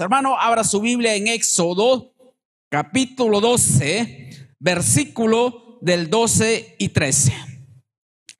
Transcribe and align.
Hermano, 0.00 0.38
abra 0.38 0.64
su 0.64 0.80
Biblia 0.80 1.14
en 1.14 1.28
Éxodo, 1.28 2.14
capítulo 2.68 3.40
12, 3.40 4.30
versículo 4.58 5.78
del 5.80 6.08
12 6.08 6.76
y 6.78 6.88
13. 6.88 7.32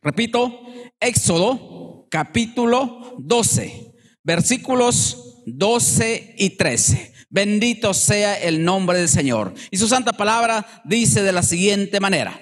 Repito, 0.00 0.62
Éxodo, 0.98 2.06
capítulo 2.10 3.16
12, 3.18 3.94
versículos 4.22 5.42
12 5.46 6.36
y 6.38 6.50
13. 6.50 7.12
Bendito 7.28 7.94
sea 7.94 8.38
el 8.38 8.64
nombre 8.64 8.98
del 8.98 9.08
Señor. 9.08 9.54
Y 9.70 9.76
su 9.76 9.88
santa 9.88 10.12
palabra 10.12 10.82
dice 10.84 11.22
de 11.22 11.32
la 11.32 11.42
siguiente 11.42 12.00
manera. 12.00 12.38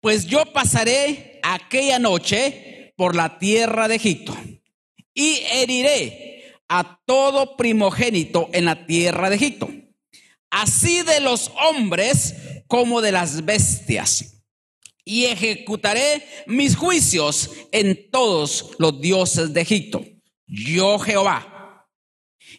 Pues 0.00 0.26
yo 0.26 0.44
pasaré 0.52 1.40
aquella 1.42 1.98
noche 1.98 2.92
por 2.96 3.14
la 3.14 3.38
tierra 3.38 3.86
de 3.88 3.94
Egipto 3.94 4.36
y 5.14 5.40
heriré 5.52 6.32
a 6.74 6.98
todo 7.04 7.54
primogénito 7.54 8.48
en 8.54 8.64
la 8.64 8.86
tierra 8.86 9.28
de 9.28 9.36
Egipto, 9.36 9.68
así 10.50 11.02
de 11.02 11.20
los 11.20 11.52
hombres 11.68 12.34
como 12.66 13.02
de 13.02 13.12
las 13.12 13.44
bestias. 13.44 14.42
Y 15.04 15.26
ejecutaré 15.26 16.26
mis 16.46 16.74
juicios 16.74 17.50
en 17.72 18.10
todos 18.10 18.70
los 18.78 18.98
dioses 19.02 19.52
de 19.52 19.60
Egipto. 19.60 20.02
Yo 20.46 20.98
Jehová. 20.98 21.86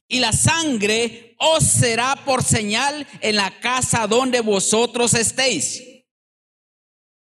Y 0.07 0.19
la 0.19 0.31
sangre 0.31 1.35
os 1.39 1.63
será 1.63 2.15
por 2.23 2.43
señal 2.43 3.07
en 3.19 3.37
la 3.37 3.59
casa 3.61 4.05
donde 4.05 4.41
vosotros 4.41 5.15
estéis. 5.15 5.81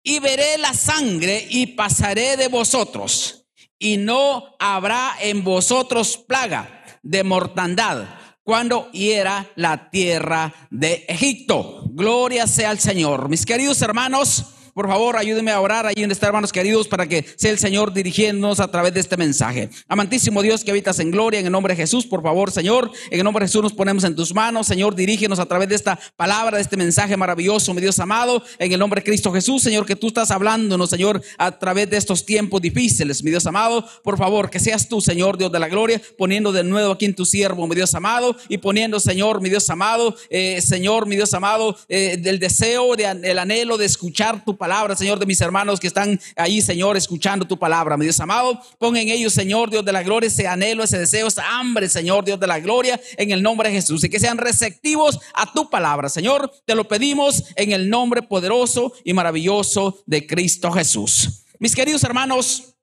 Y 0.02 0.20
veré 0.20 0.56
la 0.56 0.72
sangre 0.72 1.46
y 1.50 1.66
pasaré 1.66 2.38
de 2.38 2.48
vosotros 2.48 3.44
y 3.78 3.98
no 3.98 4.56
habrá 4.58 5.16
en 5.20 5.44
vosotros 5.44 6.16
plaga 6.16 6.77
de 7.08 7.24
mortandad 7.24 8.04
cuando 8.42 8.90
hiera 8.92 9.46
la 9.56 9.88
tierra 9.88 10.52
de 10.70 11.06
Egipto. 11.08 11.84
Gloria 11.86 12.46
sea 12.46 12.68
al 12.68 12.78
Señor. 12.78 13.30
Mis 13.30 13.46
queridos 13.46 13.80
hermanos, 13.80 14.54
por 14.78 14.86
favor, 14.86 15.16
ayúdenme 15.16 15.50
a 15.50 15.60
orar 15.60 15.86
ahí 15.86 15.96
donde 15.96 16.12
están, 16.12 16.28
hermanos 16.28 16.52
queridos, 16.52 16.86
para 16.86 17.08
que 17.08 17.24
sea 17.34 17.50
el 17.50 17.58
Señor 17.58 17.92
dirigiéndonos 17.92 18.60
a 18.60 18.70
través 18.70 18.94
de 18.94 19.00
este 19.00 19.16
mensaje. 19.16 19.70
Amantísimo 19.88 20.40
Dios 20.40 20.62
que 20.62 20.70
habitas 20.70 21.00
en 21.00 21.10
gloria, 21.10 21.40
en 21.40 21.46
el 21.46 21.50
nombre 21.50 21.74
de 21.74 21.82
Jesús, 21.82 22.06
por 22.06 22.22
favor, 22.22 22.52
Señor, 22.52 22.88
en 23.10 23.18
el 23.18 23.24
nombre 23.24 23.42
de 23.42 23.48
Jesús 23.48 23.60
nos 23.60 23.72
ponemos 23.72 24.04
en 24.04 24.14
tus 24.14 24.32
manos. 24.32 24.68
Señor, 24.68 24.94
dirígenos 24.94 25.40
a 25.40 25.46
través 25.46 25.68
de 25.68 25.74
esta 25.74 25.98
palabra, 26.14 26.58
de 26.58 26.62
este 26.62 26.76
mensaje 26.76 27.16
maravilloso, 27.16 27.74
mi 27.74 27.80
Dios 27.80 27.98
amado, 27.98 28.40
en 28.60 28.70
el 28.70 28.78
nombre 28.78 29.00
de 29.00 29.06
Cristo 29.06 29.32
Jesús, 29.32 29.62
Señor, 29.62 29.84
que 29.84 29.96
tú 29.96 30.06
estás 30.06 30.30
hablándonos, 30.30 30.90
Señor, 30.90 31.20
a 31.38 31.58
través 31.58 31.90
de 31.90 31.96
estos 31.96 32.24
tiempos 32.24 32.62
difíciles, 32.62 33.24
mi 33.24 33.32
Dios 33.32 33.48
amado. 33.48 33.84
Por 34.04 34.16
favor, 34.16 34.48
que 34.48 34.60
seas 34.60 34.88
tú, 34.88 35.00
Señor, 35.00 35.38
Dios 35.38 35.50
de 35.50 35.58
la 35.58 35.66
gloria, 35.66 36.00
poniendo 36.16 36.52
de 36.52 36.62
nuevo 36.62 36.92
aquí 36.92 37.06
en 37.06 37.16
tu 37.16 37.24
siervo, 37.24 37.66
mi 37.66 37.74
Dios 37.74 37.96
amado, 37.96 38.36
y 38.48 38.58
poniendo, 38.58 39.00
Señor, 39.00 39.40
mi 39.40 39.48
Dios 39.48 39.68
amado, 39.70 40.14
eh, 40.30 40.60
Señor, 40.60 41.08
mi 41.08 41.16
Dios 41.16 41.34
amado, 41.34 41.76
eh, 41.88 42.16
del 42.16 42.38
deseo, 42.38 42.94
del 42.94 43.38
anhelo 43.40 43.76
de 43.76 43.84
escuchar 43.84 44.44
tu 44.44 44.56
palabra, 44.56 44.67
Señor, 44.96 45.18
de 45.18 45.26
mis 45.26 45.40
hermanos 45.40 45.80
que 45.80 45.86
están 45.86 46.20
ahí, 46.36 46.60
Señor, 46.60 46.96
escuchando 46.96 47.46
tu 47.46 47.58
palabra, 47.58 47.96
mi 47.96 48.04
Dios 48.04 48.20
amado. 48.20 48.60
Pon 48.78 48.96
en 48.96 49.08
ellos, 49.08 49.32
Señor, 49.32 49.70
Dios 49.70 49.84
de 49.84 49.92
la 49.92 50.02
gloria, 50.02 50.28
ese 50.28 50.46
anhelo, 50.46 50.84
ese 50.84 50.98
deseo, 50.98 51.26
esa 51.26 51.58
hambre, 51.58 51.88
Señor, 51.88 52.24
Dios 52.24 52.38
de 52.38 52.46
la 52.46 52.60
gloria, 52.60 53.00
en 53.16 53.30
el 53.30 53.42
nombre 53.42 53.68
de 53.68 53.76
Jesús. 53.76 54.04
Y 54.04 54.08
que 54.08 54.20
sean 54.20 54.38
receptivos 54.38 55.18
a 55.34 55.52
tu 55.52 55.70
palabra, 55.70 56.08
Señor. 56.08 56.52
Te 56.64 56.74
lo 56.74 56.86
pedimos 56.86 57.44
en 57.56 57.72
el 57.72 57.88
nombre 57.88 58.22
poderoso 58.22 58.92
y 59.04 59.12
maravilloso 59.12 60.02
de 60.06 60.26
Cristo 60.26 60.70
Jesús. 60.70 61.44
Mis 61.58 61.74
queridos 61.74 62.04
hermanos, 62.04 62.74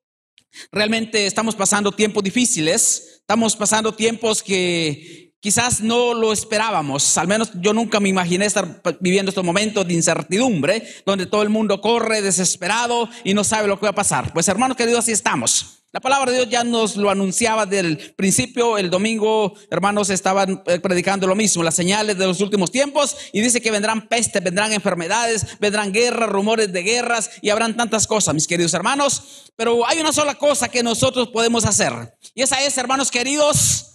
realmente 0.72 1.26
estamos 1.26 1.56
pasando 1.56 1.92
tiempos 1.92 2.24
difíciles. 2.24 3.20
Estamos 3.20 3.56
pasando 3.56 3.94
tiempos 3.94 4.44
que 4.44 5.25
Quizás 5.46 5.80
no 5.80 6.16
lo 6.16 6.34
esperábamos, 6.34 7.20
al 7.20 7.28
menos 7.28 7.52
yo 7.62 7.72
nunca 7.72 8.00
me 8.00 8.10
imaginé 8.10 8.48
estar 8.48 8.82
viviendo 9.00 9.30
estos 9.30 9.44
momentos 9.44 9.88
de 9.88 9.94
incertidumbre, 9.94 10.82
donde 11.06 11.28
todo 11.28 11.44
el 11.44 11.50
mundo 11.50 11.82
corre 11.82 12.24
desesperado 12.24 13.08
y 13.24 13.36
no 13.36 13.44
sabe 13.44 13.68
lo 13.68 13.80
que 13.80 13.86
va 13.86 13.92
a 13.92 13.94
pasar. 13.94 14.34
Pues 14.34 14.48
hermanos 14.48 14.76
queridos, 14.76 15.02
así 15.02 15.12
estamos. 15.12 15.84
La 15.92 16.00
palabra 16.00 16.32
de 16.32 16.38
Dios 16.40 16.50
ya 16.50 16.64
nos 16.64 16.96
lo 16.96 17.12
anunciaba 17.12 17.68
del 17.68 18.16
principio. 18.16 18.80
El 18.80 18.90
domingo, 18.90 19.54
hermanos, 19.70 20.10
estaban 20.10 20.64
eh, 20.66 20.80
predicando 20.80 21.28
lo 21.28 21.36
mismo, 21.36 21.62
las 21.62 21.76
señales 21.76 22.18
de 22.18 22.26
los 22.26 22.42
últimos 22.42 22.72
tiempos. 22.72 23.16
Y 23.32 23.40
dice 23.40 23.62
que 23.62 23.70
vendrán 23.70 24.08
pestes, 24.08 24.44
vendrán 24.44 24.74
enfermedades, 24.74 25.60
vendrán 25.60 25.94
guerras, 25.94 26.28
rumores 26.28 26.74
de 26.74 26.82
guerras 26.82 27.30
y 27.44 27.52
habrán 27.52 27.78
tantas 27.78 28.08
cosas, 28.08 28.34
mis 28.34 28.48
queridos 28.48 28.74
hermanos. 28.74 29.52
Pero 29.56 29.88
hay 29.88 30.00
una 30.00 30.12
sola 30.12 30.34
cosa 30.34 30.70
que 30.70 30.82
nosotros 30.82 31.28
podemos 31.28 31.66
hacer. 31.66 31.94
Y 32.34 32.42
esa 32.42 32.64
es, 32.64 32.76
hermanos 32.80 33.12
queridos, 33.12 33.95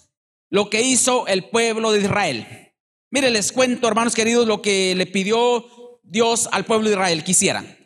lo 0.50 0.68
que 0.68 0.82
hizo 0.82 1.26
el 1.26 1.44
pueblo 1.44 1.92
de 1.92 2.00
Israel. 2.00 2.74
Mire, 3.10 3.30
les 3.30 3.52
cuento, 3.52 3.88
hermanos 3.88 4.14
queridos, 4.14 4.46
lo 4.46 4.60
que 4.60 4.94
le 4.94 5.06
pidió 5.06 5.64
Dios 6.02 6.48
al 6.52 6.64
pueblo 6.64 6.88
de 6.88 6.94
Israel 6.94 7.24
que 7.24 7.30
hicieran. 7.30 7.78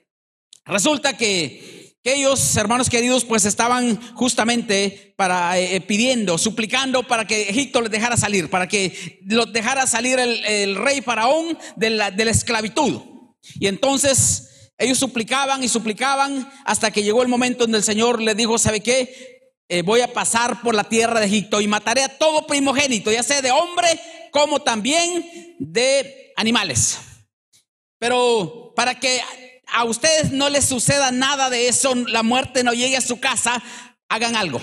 Resulta 0.64 1.16
que, 1.16 1.72
ellos, 2.06 2.54
hermanos 2.58 2.90
queridos, 2.90 3.24
pues 3.24 3.46
estaban 3.46 3.98
justamente 4.14 5.14
para 5.16 5.58
eh, 5.58 5.80
pidiendo, 5.80 6.36
suplicando 6.36 7.02
para 7.02 7.26
que 7.26 7.48
Egipto 7.48 7.80
les 7.80 7.90
dejara 7.90 8.18
salir, 8.18 8.50
para 8.50 8.68
que 8.68 9.22
los 9.24 9.50
dejara 9.54 9.86
salir 9.86 10.18
el, 10.18 10.76
rey 10.76 11.00
faraón 11.00 11.56
de 11.76 11.88
la, 11.88 12.10
de 12.10 12.26
la 12.26 12.30
esclavitud. 12.30 13.00
Y 13.58 13.68
entonces 13.68 14.72
ellos 14.76 14.98
suplicaban 14.98 15.64
y 15.64 15.68
suplicaban 15.68 16.50
hasta 16.66 16.90
que 16.90 17.02
llegó 17.02 17.22
el 17.22 17.28
momento 17.28 17.64
en 17.64 17.74
el 17.74 17.82
Señor 17.82 18.20
les 18.20 18.36
dijo, 18.36 18.58
¿sabe 18.58 18.80
qué? 18.80 19.33
Eh, 19.68 19.82
voy 19.82 20.02
a 20.02 20.12
pasar 20.12 20.60
por 20.60 20.74
la 20.74 20.84
tierra 20.84 21.20
de 21.20 21.26
Egipto 21.26 21.60
y 21.60 21.66
mataré 21.66 22.02
a 22.02 22.18
todo 22.18 22.46
primogénito, 22.46 23.10
ya 23.10 23.22
sea 23.22 23.40
de 23.40 23.50
hombre 23.50 23.88
como 24.30 24.60
también 24.60 25.56
de 25.58 26.32
animales. 26.36 26.98
Pero 27.98 28.72
para 28.76 28.98
que 29.00 29.22
a 29.66 29.84
ustedes 29.84 30.32
no 30.32 30.50
les 30.50 30.66
suceda 30.66 31.10
nada 31.10 31.48
de 31.48 31.68
eso, 31.68 31.94
la 31.94 32.22
muerte 32.22 32.62
no 32.62 32.74
llegue 32.74 32.96
a 32.96 33.00
su 33.00 33.20
casa, 33.20 33.62
hagan 34.08 34.36
algo. 34.36 34.60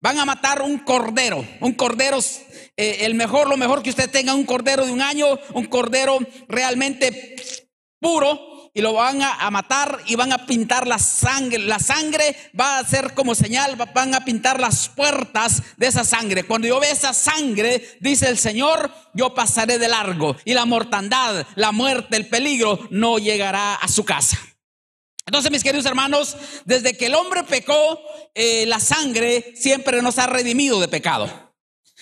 Van 0.00 0.18
a 0.18 0.24
matar 0.24 0.62
un 0.62 0.78
cordero, 0.78 1.46
un 1.60 1.74
cordero, 1.74 2.20
eh, 2.76 2.98
el 3.00 3.14
mejor, 3.14 3.50
lo 3.50 3.58
mejor 3.58 3.82
que 3.82 3.90
usted 3.90 4.10
tenga, 4.10 4.34
un 4.34 4.46
cordero 4.46 4.86
de 4.86 4.92
un 4.92 5.02
año, 5.02 5.26
un 5.52 5.66
cordero 5.66 6.18
realmente 6.48 7.36
puro, 8.00 8.40
y 8.72 8.80
lo 8.80 8.92
van 8.92 9.22
a, 9.22 9.50
matar 9.50 10.00
y 10.06 10.14
van 10.14 10.32
a 10.32 10.46
pintar 10.46 10.86
la 10.86 10.98
sangre. 10.98 11.58
La 11.58 11.78
sangre 11.78 12.36
va 12.58 12.78
a 12.78 12.84
ser 12.84 13.14
como 13.14 13.34
señal, 13.34 13.76
van 13.94 14.14
a 14.14 14.24
pintar 14.24 14.60
las 14.60 14.88
puertas 14.88 15.62
de 15.76 15.86
esa 15.86 16.04
sangre. 16.04 16.44
Cuando 16.44 16.68
yo 16.68 16.80
vea 16.80 16.92
esa 16.92 17.12
sangre, 17.12 17.96
dice 18.00 18.28
el 18.28 18.38
Señor, 18.38 18.90
yo 19.14 19.34
pasaré 19.34 19.78
de 19.78 19.88
largo 19.88 20.36
y 20.44 20.54
la 20.54 20.64
mortandad, 20.64 21.46
la 21.56 21.72
muerte, 21.72 22.16
el 22.16 22.28
peligro 22.28 22.88
no 22.90 23.18
llegará 23.18 23.74
a 23.74 23.88
su 23.88 24.04
casa. 24.04 24.38
Entonces, 25.26 25.50
mis 25.50 25.62
queridos 25.62 25.86
hermanos, 25.86 26.36
desde 26.64 26.96
que 26.96 27.06
el 27.06 27.14
hombre 27.14 27.44
pecó, 27.44 28.00
eh, 28.34 28.66
la 28.66 28.80
sangre 28.80 29.52
siempre 29.54 30.02
nos 30.02 30.18
ha 30.18 30.26
redimido 30.26 30.80
de 30.80 30.88
pecado. 30.88 31.49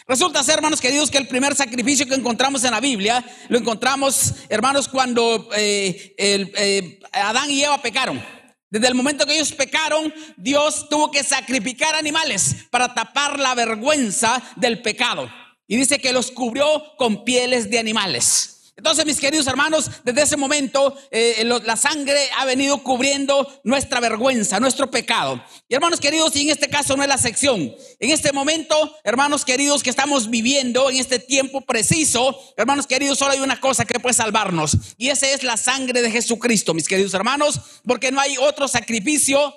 Resulta 0.08 0.42
ser, 0.42 0.54
hermanos 0.54 0.80
queridos, 0.80 1.10
que 1.10 1.18
el 1.18 1.28
primer 1.28 1.54
sacrificio 1.54 2.06
que 2.06 2.14
encontramos 2.14 2.64
en 2.64 2.70
la 2.70 2.80
Biblia, 2.80 3.22
lo 3.50 3.58
encontramos, 3.58 4.36
hermanos, 4.48 4.88
cuando 4.88 5.50
eh, 5.54 6.14
eh, 6.16 6.98
Adán 7.12 7.50
y 7.50 7.62
Eva 7.62 7.82
pecaron. 7.82 8.24
Desde 8.70 8.88
el 8.88 8.94
momento 8.94 9.26
que 9.26 9.34
ellos 9.34 9.52
pecaron, 9.52 10.12
Dios 10.38 10.88
tuvo 10.88 11.10
que 11.10 11.22
sacrificar 11.22 11.94
animales 11.94 12.56
para 12.70 12.94
tapar 12.94 13.38
la 13.38 13.54
vergüenza 13.54 14.42
del 14.56 14.80
pecado. 14.80 15.30
Y 15.66 15.76
dice 15.76 15.98
que 15.98 16.14
los 16.14 16.30
cubrió 16.30 16.96
con 16.96 17.24
pieles 17.24 17.68
de 17.68 17.78
animales. 17.78 18.57
Entonces, 18.78 19.04
mis 19.04 19.18
queridos 19.18 19.48
hermanos, 19.48 19.90
desde 20.04 20.22
ese 20.22 20.36
momento 20.36 20.96
eh, 21.10 21.44
la 21.64 21.76
sangre 21.76 22.16
ha 22.38 22.44
venido 22.44 22.80
cubriendo 22.84 23.60
nuestra 23.64 23.98
vergüenza, 23.98 24.60
nuestro 24.60 24.88
pecado. 24.88 25.42
Y 25.68 25.74
hermanos 25.74 25.98
queridos, 25.98 26.36
y 26.36 26.42
en 26.42 26.50
este 26.50 26.68
caso 26.68 26.96
no 26.96 27.02
es 27.02 27.08
la 27.08 27.18
sección. 27.18 27.74
En 27.98 28.10
este 28.10 28.30
momento, 28.30 28.76
hermanos 29.02 29.44
queridos, 29.44 29.82
que 29.82 29.90
estamos 29.90 30.30
viviendo 30.30 30.90
en 30.90 30.96
este 30.96 31.18
tiempo 31.18 31.60
preciso, 31.62 32.38
hermanos 32.56 32.86
queridos, 32.86 33.18
solo 33.18 33.32
hay 33.32 33.40
una 33.40 33.58
cosa 33.58 33.84
que 33.84 33.98
puede 33.98 34.14
salvarnos. 34.14 34.76
Y 34.96 35.08
esa 35.08 35.26
es 35.26 35.42
la 35.42 35.56
sangre 35.56 36.00
de 36.00 36.12
Jesucristo, 36.12 36.72
mis 36.72 36.86
queridos 36.86 37.14
hermanos, 37.14 37.60
porque 37.84 38.12
no 38.12 38.20
hay 38.20 38.36
otro 38.38 38.68
sacrificio 38.68 39.52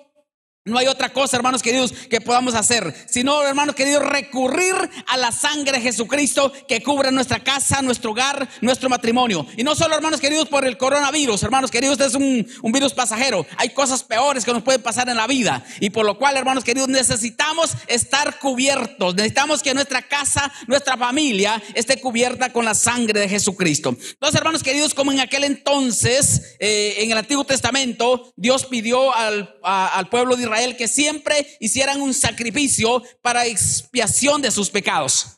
no 0.64 0.78
hay 0.78 0.86
otra 0.86 1.12
cosa, 1.12 1.38
hermanos 1.38 1.64
queridos, 1.64 1.92
que 1.92 2.22
podamos 2.22 2.54
hacer, 2.54 2.94
sino, 3.10 3.42
hermanos 3.42 3.74
queridos, 3.74 4.04
recurrir 4.04 4.76
a 5.08 5.18
la 5.18 5.32
sangre 5.32 5.80
de 5.80 5.82
Jesucristo 5.82 6.54
que 6.68 6.84
cubre 6.84 7.12
nuestra 7.12 7.44
casa, 7.44 7.82
nuestro 7.82 8.12
hogar, 8.12 8.48
nuestro 8.62 8.88
matrimonio. 8.88 9.48
Y 9.58 9.64
no 9.64 9.74
solo, 9.74 9.96
hermanos 9.96 10.22
queridos, 10.22 10.48
por 10.48 10.64
el 10.64 10.78
coronavirus, 10.78 11.42
hermanos 11.42 11.72
queridos, 11.72 11.94
este 11.94 12.06
es 12.06 12.14
un, 12.14 12.48
un 12.62 12.72
virus 12.72 12.94
pasajero. 12.94 13.44
Hay 13.58 13.70
cosas 13.70 14.04
peores 14.04 14.46
que 14.46 14.54
nos 14.54 14.62
pueden 14.62 14.84
pasar 14.84 15.10
en 15.10 15.18
la 15.18 15.26
vida. 15.26 15.66
Y 15.80 15.90
por 15.90 16.06
lo 16.06 16.20
cual, 16.20 16.38
hermanos 16.38 16.64
queridos, 16.64 16.90
necesitamos 16.90 17.72
estar 17.88 18.38
cubiertos. 18.38 19.16
Necesitamos 19.16 19.64
que 19.64 19.74
nuestra 19.74 20.04
casa, 20.04 20.54
nuestra 20.68 20.96
familia 20.96 21.60
esté 21.74 22.00
cubierta 22.00 22.54
con 22.54 22.66
la 22.66 22.76
sangre 22.76 23.22
de 23.22 23.30
Jesucristo. 23.30 23.90
Entonces, 23.90 24.36
hermanos 24.36 24.62
queridos, 24.62 24.94
como 24.94 25.12
en 25.12 25.22
aquel 25.22 25.44
entonces, 25.44 26.56
eh, 26.60 26.98
en 27.00 27.12
el 27.12 27.18
Antiguo 27.18 27.46
Testamento, 27.46 28.32
Dios 28.36 28.68
pidió 28.68 29.12
al, 29.16 29.56
al 29.64 30.08
pueblo 30.08 30.36
de 30.36 30.44
Israel 30.44 30.51
Que 30.78 30.88
siempre 30.88 31.58
hicieran 31.60 32.02
un 32.02 32.14
sacrificio 32.14 33.04
para 33.22 33.46
expiación 33.46 34.42
de 34.42 34.52
sus 34.52 34.70
pecados. 34.70 35.38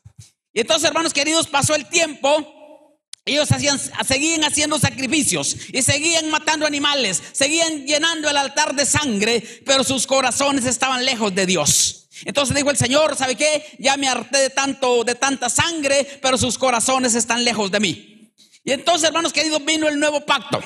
Y 0.54 0.62
entonces, 0.62 0.88
hermanos 0.88 1.14
queridos, 1.14 1.48
pasó 1.48 1.76
el 1.76 1.88
tiempo. 1.88 2.30
Ellos 3.26 3.52
hacían, 3.52 3.80
seguían 4.06 4.44
haciendo 4.44 4.78
sacrificios 4.78 5.56
y 5.72 5.82
seguían 5.82 6.30
matando 6.30 6.66
animales, 6.66 7.22
seguían 7.32 7.86
llenando 7.86 8.30
el 8.30 8.36
altar 8.36 8.76
de 8.76 8.86
sangre, 8.86 9.42
pero 9.66 9.84
sus 9.86 10.06
corazones 10.06 10.66
estaban 10.66 11.06
lejos 11.06 11.34
de 11.34 11.46
Dios. 11.46 12.10
Entonces 12.26 12.56
dijo 12.56 12.70
el 12.70 12.78
Señor, 12.78 13.16
¿sabe 13.16 13.36
qué? 13.36 13.76
Ya 13.80 13.96
me 13.98 14.10
harté 14.10 14.40
de 14.40 14.50
tanto, 14.50 15.04
de 15.04 15.16
tanta 15.16 15.50
sangre, 15.50 16.20
pero 16.22 16.38
sus 16.38 16.58
corazones 16.58 17.16
están 17.16 17.44
lejos 17.46 17.72
de 17.72 17.80
mí. 17.80 18.34
Y 18.64 18.72
entonces, 18.72 19.08
hermanos 19.08 19.34
queridos, 19.34 19.64
vino 19.64 19.88
el 19.88 20.00
nuevo 20.00 20.26
pacto. 20.26 20.62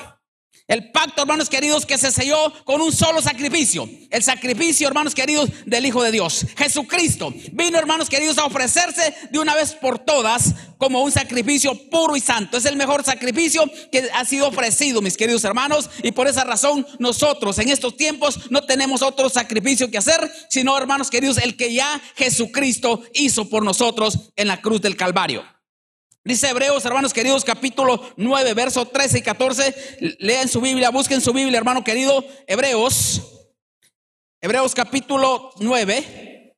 El 0.68 0.90
pacto, 0.90 1.22
hermanos 1.22 1.48
queridos, 1.48 1.86
que 1.86 1.96
se 1.96 2.12
selló 2.12 2.52
con 2.64 2.82
un 2.82 2.92
solo 2.92 3.22
sacrificio. 3.22 3.88
El 4.10 4.22
sacrificio, 4.22 4.86
hermanos 4.86 5.14
queridos, 5.14 5.48
del 5.64 5.86
Hijo 5.86 6.02
de 6.02 6.12
Dios. 6.12 6.44
Jesucristo 6.58 7.32
vino, 7.52 7.78
hermanos 7.78 8.10
queridos, 8.10 8.36
a 8.36 8.44
ofrecerse 8.44 9.14
de 9.30 9.38
una 9.38 9.54
vez 9.54 9.72
por 9.72 9.98
todas 9.98 10.54
como 10.76 11.02
un 11.02 11.10
sacrificio 11.10 11.72
puro 11.88 12.16
y 12.16 12.20
santo. 12.20 12.58
Es 12.58 12.66
el 12.66 12.76
mejor 12.76 13.02
sacrificio 13.02 13.64
que 13.90 14.10
ha 14.12 14.26
sido 14.26 14.46
ofrecido, 14.46 15.00
mis 15.00 15.16
queridos 15.16 15.42
hermanos. 15.44 15.88
Y 16.02 16.12
por 16.12 16.28
esa 16.28 16.44
razón 16.44 16.86
nosotros 16.98 17.58
en 17.58 17.70
estos 17.70 17.96
tiempos 17.96 18.50
no 18.50 18.62
tenemos 18.62 19.00
otro 19.00 19.30
sacrificio 19.30 19.90
que 19.90 19.96
hacer, 19.96 20.30
sino, 20.50 20.76
hermanos 20.76 21.08
queridos, 21.08 21.38
el 21.38 21.56
que 21.56 21.72
ya 21.72 21.98
Jesucristo 22.14 23.02
hizo 23.14 23.48
por 23.48 23.64
nosotros 23.64 24.32
en 24.36 24.48
la 24.48 24.60
cruz 24.60 24.82
del 24.82 24.96
Calvario. 24.96 25.57
Dice 26.28 26.50
Hebreos, 26.50 26.84
hermanos 26.84 27.14
queridos, 27.14 27.42
capítulo 27.42 28.12
9, 28.18 28.52
verso 28.52 28.84
13 28.84 29.20
y 29.20 29.22
14. 29.22 30.16
Lean 30.18 30.46
su 30.46 30.60
Biblia, 30.60 30.90
busquen 30.90 31.22
su 31.22 31.32
Biblia, 31.32 31.56
hermano 31.56 31.82
querido. 31.82 32.22
Hebreos, 32.46 33.22
Hebreos 34.38 34.74
capítulo 34.74 35.52
9, 35.56 36.54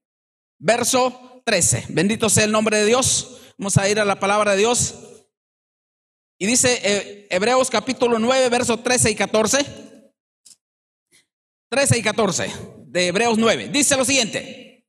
verso 0.59 1.41
13. 1.45 1.85
Bendito 1.91 2.29
sea 2.29 2.43
el 2.43 2.51
nombre 2.51 2.79
de 2.79 2.87
Dios. 2.87 3.43
Vamos 3.59 3.77
a 3.77 3.89
ir 3.89 4.01
a 4.01 4.05
la 4.05 4.19
palabra 4.19 4.51
de 4.51 4.57
Dios. 4.59 4.97
Y 6.37 6.47
dice 6.47 6.81
eh, 6.83 7.29
Hebreos 7.31 7.71
capítulo 7.71 8.19
9, 8.19 8.49
verso 8.49 8.77
13 8.77 9.13
y 9.13 9.15
14. 9.15 9.65
13 11.69 11.97
y 11.97 12.03
14 12.03 12.53
de 12.89 13.07
Hebreos 13.07 13.39
9. 13.39 13.69
Dice 13.69 13.97
lo 13.97 14.05
siguiente. 14.05 14.85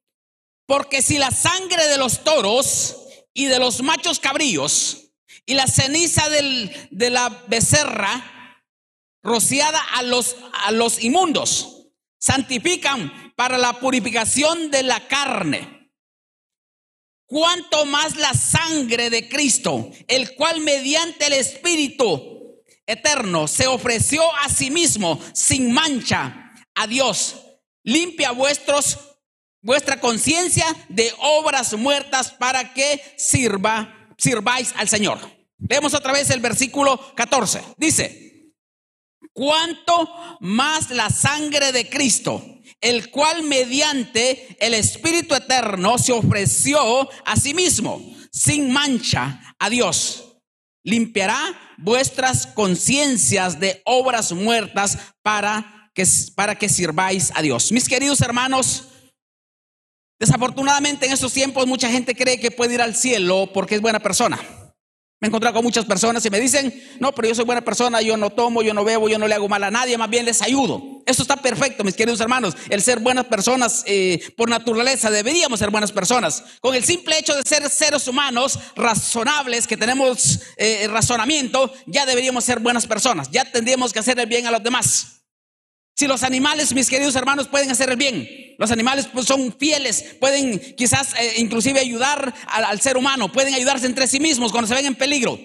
Porque 0.65 1.03
si 1.03 1.19
la 1.19 1.29
sangre 1.29 1.87
de 1.87 1.99
los 1.99 2.23
toros 2.23 3.00
y 3.33 3.45
de 3.45 3.59
los 3.59 3.81
machos 3.81 4.19
cabríos 4.19 5.11
y 5.45 5.53
la 5.53 5.67
ceniza 5.67 6.29
de 6.29 7.09
la 7.09 7.29
becerra 7.47 8.31
rociada 9.23 9.79
a 9.93 10.03
los, 10.03 10.35
a 10.53 10.71
los 10.71 11.03
inmundos 11.03 11.81
santifican 12.17 13.33
para 13.35 13.57
la 13.57 13.79
purificación 13.79 14.69
de 14.69 14.83
la 14.83 15.07
carne. 15.07 15.91
Cuanto 17.25 17.85
más 17.85 18.17
la 18.17 18.33
sangre 18.33 19.09
de 19.09 19.27
Cristo, 19.27 19.89
el 20.07 20.35
cual 20.35 20.59
mediante 20.61 21.27
el 21.27 21.33
Espíritu 21.33 22.61
eterno 22.85 23.47
se 23.47 23.67
ofreció 23.67 24.21
a 24.37 24.49
sí 24.49 24.69
mismo 24.69 25.19
sin 25.33 25.71
mancha 25.71 26.53
a 26.75 26.87
Dios, 26.87 27.37
limpia 27.83 28.31
vuestros 28.31 29.10
vuestra 29.61 29.99
conciencia 29.99 30.65
de 30.89 31.11
obras 31.19 31.73
muertas 31.73 32.31
para 32.31 32.73
que 32.73 33.01
sirva, 33.17 34.13
sirváis 34.17 34.73
al 34.77 34.89
Señor. 34.89 35.19
Leemos 35.57 35.93
otra 35.93 36.13
vez 36.13 36.29
el 36.29 36.39
versículo 36.39 37.13
14. 37.15 37.61
Dice, 37.77 38.53
cuanto 39.33 40.09
más 40.39 40.89
la 40.89 41.09
sangre 41.09 41.71
de 41.71 41.89
Cristo, 41.89 42.43
el 42.79 43.11
cual 43.11 43.43
mediante 43.43 44.57
el 44.59 44.73
Espíritu 44.73 45.35
Eterno 45.35 45.97
se 45.97 46.11
ofreció 46.11 47.09
a 47.25 47.35
sí 47.35 47.53
mismo, 47.53 48.01
sin 48.31 48.71
mancha, 48.71 49.55
a 49.59 49.69
Dios, 49.69 50.39
limpiará 50.83 51.75
vuestras 51.77 52.47
conciencias 52.47 53.59
de 53.59 53.81
obras 53.85 54.31
muertas 54.31 54.97
para 55.21 55.91
que, 55.93 56.03
para 56.35 56.55
que 56.55 56.69
sirváis 56.69 57.31
a 57.35 57.41
Dios. 57.43 57.71
Mis 57.71 57.87
queridos 57.87 58.21
hermanos, 58.21 58.85
Desafortunadamente 60.21 61.07
en 61.07 61.13
estos 61.13 61.33
tiempos 61.33 61.65
mucha 61.65 61.89
gente 61.89 62.13
cree 62.13 62.39
que 62.39 62.51
puede 62.51 62.75
ir 62.75 62.81
al 62.83 62.95
cielo 62.95 63.49
porque 63.51 63.73
es 63.73 63.81
buena 63.81 63.99
persona. 63.99 64.37
Me 65.19 65.25
he 65.25 65.29
encontrado 65.29 65.55
con 65.55 65.63
muchas 65.63 65.83
personas 65.83 66.23
y 66.23 66.29
me 66.29 66.39
dicen, 66.39 66.71
no, 66.99 67.11
pero 67.11 67.27
yo 67.27 67.33
soy 67.33 67.43
buena 67.43 67.61
persona, 67.61 68.03
yo 68.03 68.15
no 68.17 68.29
tomo, 68.29 68.61
yo 68.61 68.71
no 68.75 68.83
bebo, 68.83 69.09
yo 69.09 69.17
no 69.17 69.27
le 69.27 69.33
hago 69.33 69.49
mal 69.49 69.63
a 69.63 69.71
nadie, 69.71 69.97
más 69.97 70.11
bien 70.11 70.25
les 70.25 70.43
ayudo. 70.43 71.01
Eso 71.07 71.23
está 71.23 71.37
perfecto, 71.37 71.83
mis 71.83 71.95
queridos 71.95 72.19
hermanos. 72.19 72.55
El 72.69 72.83
ser 72.83 72.99
buenas 72.99 73.25
personas 73.25 73.83
eh, 73.87 74.19
por 74.37 74.47
naturaleza, 74.47 75.09
deberíamos 75.09 75.57
ser 75.57 75.71
buenas 75.71 75.91
personas. 75.91 76.43
Con 76.59 76.75
el 76.75 76.83
simple 76.83 77.17
hecho 77.17 77.35
de 77.35 77.41
ser 77.41 77.67
seres 77.67 78.07
humanos 78.07 78.59
razonables, 78.75 79.65
que 79.65 79.75
tenemos 79.75 80.39
eh, 80.57 80.87
razonamiento, 80.87 81.73
ya 81.87 82.05
deberíamos 82.05 82.43
ser 82.43 82.59
buenas 82.59 82.85
personas. 82.85 83.31
Ya 83.31 83.51
tendríamos 83.51 83.91
que 83.91 83.97
hacer 83.97 84.19
el 84.19 84.27
bien 84.27 84.45
a 84.45 84.51
los 84.51 84.61
demás. 84.61 85.20
Si 86.01 86.07
los 86.07 86.23
animales, 86.23 86.73
mis 86.73 86.89
queridos 86.89 87.15
hermanos, 87.15 87.47
pueden 87.47 87.69
hacer 87.69 87.91
el 87.91 87.95
bien, 87.95 88.27
los 88.57 88.71
animales 88.71 89.07
pues, 89.13 89.27
son 89.27 89.55
fieles, 89.55 90.15
pueden 90.19 90.59
quizás 90.75 91.13
eh, 91.13 91.35
inclusive 91.37 91.79
ayudar 91.79 92.33
al, 92.47 92.81
ser 92.81 92.97
humano, 92.97 93.31
pueden 93.31 93.53
ayudarse 93.53 93.85
entre 93.85 94.07
sí 94.07 94.19
mismos 94.19 94.51
cuando 94.51 94.67
se 94.67 94.73
ven 94.73 94.87
en 94.87 94.95
peligro. 94.95 95.39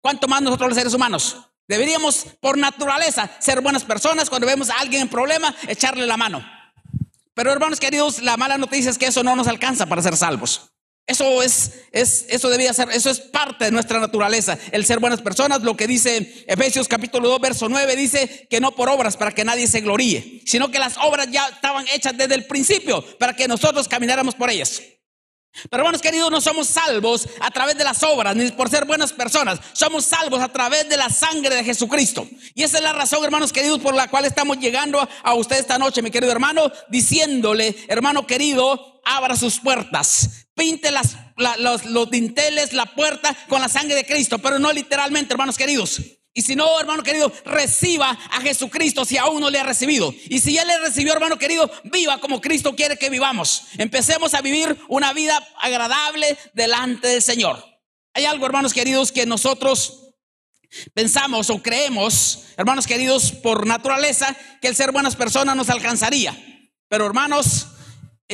¿Cuánto 0.00 0.26
más 0.26 0.42
nosotros 0.42 0.70
los 0.70 0.76
seres 0.76 0.92
humanos? 0.92 1.36
Deberíamos 1.68 2.26
por 2.40 2.58
naturaleza 2.58 3.30
ser 3.38 3.60
buenas 3.60 3.84
personas 3.84 4.28
cuando 4.28 4.48
vemos 4.48 4.70
a 4.70 4.80
alguien 4.80 5.02
en 5.02 5.08
problema, 5.08 5.54
echarle 5.68 6.04
la 6.04 6.16
mano. 6.16 6.44
Pero 7.34 7.52
hermanos 7.52 7.78
queridos, 7.78 8.22
la 8.22 8.36
mala 8.36 8.58
noticia 8.58 8.90
es 8.90 8.98
que 8.98 9.06
eso 9.06 9.22
no 9.22 9.36
nos 9.36 9.46
alcanza 9.46 9.86
para 9.86 10.02
ser 10.02 10.16
salvos. 10.16 10.71
Eso 11.06 11.42
es, 11.42 11.72
es, 11.90 12.26
eso 12.28 12.48
debía 12.48 12.72
ser, 12.72 12.88
eso 12.90 13.10
es 13.10 13.20
parte 13.20 13.64
de 13.64 13.70
nuestra 13.72 13.98
naturaleza, 13.98 14.56
el 14.70 14.86
ser 14.86 15.00
buenas 15.00 15.20
personas. 15.20 15.62
Lo 15.62 15.76
que 15.76 15.88
dice 15.88 16.44
Efesios 16.46 16.86
capítulo 16.86 17.28
2, 17.28 17.40
verso 17.40 17.68
9, 17.68 17.96
dice 17.96 18.46
que 18.48 18.60
no 18.60 18.72
por 18.72 18.88
obras 18.88 19.16
para 19.16 19.32
que 19.32 19.44
nadie 19.44 19.66
se 19.66 19.80
gloríe, 19.80 20.42
sino 20.46 20.70
que 20.70 20.78
las 20.78 20.96
obras 20.98 21.28
ya 21.30 21.48
estaban 21.48 21.86
hechas 21.92 22.16
desde 22.16 22.36
el 22.36 22.46
principio 22.46 23.04
para 23.18 23.34
que 23.34 23.48
nosotros 23.48 23.88
camináramos 23.88 24.36
por 24.36 24.48
ellas. 24.50 24.80
Pero 25.68 25.82
hermanos 25.82 26.00
queridos, 26.00 26.30
no 26.30 26.40
somos 26.40 26.68
salvos 26.68 27.28
a 27.40 27.50
través 27.50 27.76
de 27.76 27.84
las 27.84 28.02
obras, 28.02 28.34
ni 28.34 28.50
por 28.52 28.70
ser 28.70 28.86
buenas 28.86 29.12
personas. 29.12 29.60
Somos 29.74 30.06
salvos 30.06 30.40
a 30.40 30.48
través 30.48 30.88
de 30.88 30.96
la 30.96 31.10
sangre 31.10 31.54
de 31.54 31.64
Jesucristo. 31.64 32.26
Y 32.54 32.62
esa 32.62 32.78
es 32.78 32.82
la 32.82 32.94
razón, 32.94 33.22
hermanos 33.22 33.52
queridos, 33.52 33.80
por 33.80 33.94
la 33.94 34.08
cual 34.08 34.24
estamos 34.24 34.58
llegando 34.58 35.06
a 35.22 35.34
usted 35.34 35.58
esta 35.58 35.76
noche, 35.78 36.00
mi 36.00 36.10
querido 36.10 36.32
hermano, 36.32 36.72
diciéndole, 36.88 37.76
hermano 37.88 38.26
querido, 38.26 39.02
abra 39.04 39.36
sus 39.36 39.60
puertas. 39.60 40.46
Pinte 40.54 40.90
las, 40.90 41.16
los, 41.58 41.84
los 41.86 42.10
dinteles, 42.10 42.72
la 42.72 42.86
puerta 42.86 43.36
con 43.48 43.60
la 43.60 43.68
sangre 43.68 43.94
de 43.94 44.04
Cristo, 44.04 44.38
pero 44.38 44.58
no 44.58 44.72
literalmente, 44.72 45.32
hermanos 45.32 45.56
queridos. 45.56 46.00
Y 46.34 46.42
si 46.42 46.56
no, 46.56 46.80
hermano 46.80 47.02
querido, 47.02 47.30
reciba 47.44 48.10
a 48.10 48.40
Jesucristo 48.40 49.04
si 49.04 49.18
aún 49.18 49.40
no 49.40 49.50
le 49.50 49.58
ha 49.58 49.64
recibido. 49.64 50.14
Y 50.28 50.38
si 50.40 50.54
ya 50.54 50.64
le 50.64 50.78
recibió, 50.78 51.12
hermano 51.12 51.36
querido, 51.36 51.70
viva 51.84 52.20
como 52.20 52.40
Cristo 52.40 52.74
quiere 52.74 52.96
que 52.96 53.10
vivamos. 53.10 53.64
Empecemos 53.76 54.32
a 54.32 54.40
vivir 54.40 54.78
una 54.88 55.12
vida 55.12 55.46
agradable 55.60 56.38
delante 56.54 57.08
del 57.08 57.22
Señor. 57.22 57.62
Hay 58.14 58.24
algo, 58.24 58.46
hermanos 58.46 58.72
queridos, 58.72 59.12
que 59.12 59.26
nosotros 59.26 60.14
pensamos 60.94 61.50
o 61.50 61.62
creemos, 61.62 62.44
hermanos 62.56 62.86
queridos, 62.86 63.32
por 63.32 63.66
naturaleza, 63.66 64.34
que 64.62 64.68
el 64.68 64.76
ser 64.76 64.90
buenas 64.90 65.16
personas 65.16 65.54
nos 65.54 65.68
alcanzaría. 65.68 66.34
Pero 66.88 67.06
hermanos, 67.06 67.68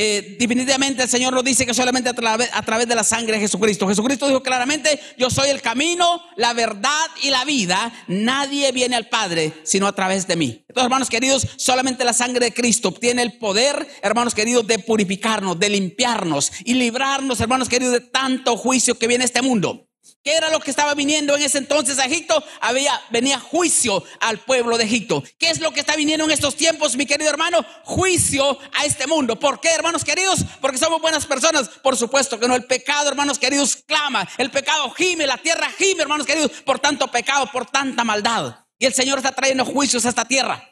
eh, 0.00 0.36
definitivamente 0.38 1.02
el 1.02 1.08
Señor 1.08 1.32
nos 1.32 1.42
dice 1.42 1.66
que 1.66 1.74
solamente 1.74 2.08
a 2.08 2.14
través, 2.14 2.48
a 2.52 2.62
través 2.62 2.86
de 2.86 2.94
la 2.94 3.02
sangre 3.02 3.34
de 3.34 3.40
Jesucristo. 3.40 3.88
Jesucristo 3.88 4.28
dijo 4.28 4.44
claramente, 4.44 5.00
yo 5.16 5.28
soy 5.28 5.48
el 5.48 5.60
camino, 5.60 6.22
la 6.36 6.52
verdad 6.52 7.06
y 7.20 7.30
la 7.30 7.44
vida. 7.44 7.92
Nadie 8.06 8.70
viene 8.70 8.94
al 8.94 9.08
Padre 9.08 9.52
sino 9.64 9.88
a 9.88 9.92
través 9.96 10.28
de 10.28 10.36
mí. 10.36 10.64
Entonces, 10.68 10.84
hermanos 10.84 11.10
queridos, 11.10 11.48
solamente 11.56 12.04
la 12.04 12.12
sangre 12.12 12.44
de 12.44 12.54
Cristo 12.54 12.92
tiene 12.92 13.22
el 13.22 13.38
poder, 13.38 13.88
hermanos 14.00 14.36
queridos, 14.36 14.68
de 14.68 14.78
purificarnos, 14.78 15.58
de 15.58 15.68
limpiarnos 15.68 16.52
y 16.64 16.74
librarnos, 16.74 17.40
hermanos 17.40 17.68
queridos, 17.68 17.94
de 17.94 18.00
tanto 18.00 18.56
juicio 18.56 18.96
que 18.96 19.08
viene 19.08 19.24
este 19.24 19.42
mundo. 19.42 19.87
¿Qué 20.22 20.36
era 20.36 20.50
lo 20.50 20.60
que 20.60 20.70
estaba 20.70 20.94
viniendo 20.94 21.36
en 21.36 21.42
ese 21.42 21.58
entonces 21.58 21.98
a 21.98 22.06
Egipto? 22.06 22.42
Había, 22.60 23.00
venía 23.10 23.38
juicio 23.38 24.04
al 24.20 24.38
pueblo 24.38 24.76
de 24.78 24.84
Egipto. 24.84 25.22
¿Qué 25.38 25.50
es 25.50 25.60
lo 25.60 25.70
que 25.72 25.80
está 25.80 25.96
viniendo 25.96 26.24
en 26.24 26.30
estos 26.30 26.56
tiempos, 26.56 26.96
mi 26.96 27.06
querido 27.06 27.30
hermano? 27.30 27.64
Juicio 27.84 28.58
a 28.74 28.84
este 28.84 29.06
mundo. 29.06 29.38
¿Por 29.38 29.60
qué, 29.60 29.70
hermanos 29.70 30.04
queridos? 30.04 30.40
Porque 30.60 30.78
somos 30.78 31.00
buenas 31.00 31.26
personas. 31.26 31.68
Por 31.68 31.96
supuesto 31.96 32.38
que 32.38 32.48
no. 32.48 32.54
El 32.54 32.64
pecado, 32.64 33.08
hermanos 33.08 33.38
queridos, 33.38 33.76
clama. 33.76 34.28
El 34.38 34.50
pecado 34.50 34.90
gime, 34.90 35.26
la 35.26 35.38
tierra 35.38 35.70
gime, 35.76 36.02
hermanos 36.02 36.26
queridos, 36.26 36.50
por 36.64 36.78
tanto 36.78 37.08
pecado, 37.08 37.50
por 37.52 37.66
tanta 37.66 38.04
maldad. 38.04 38.66
Y 38.78 38.86
el 38.86 38.94
Señor 38.94 39.18
está 39.18 39.32
trayendo 39.32 39.64
juicios 39.64 40.06
a 40.06 40.10
esta 40.10 40.24
tierra. 40.24 40.62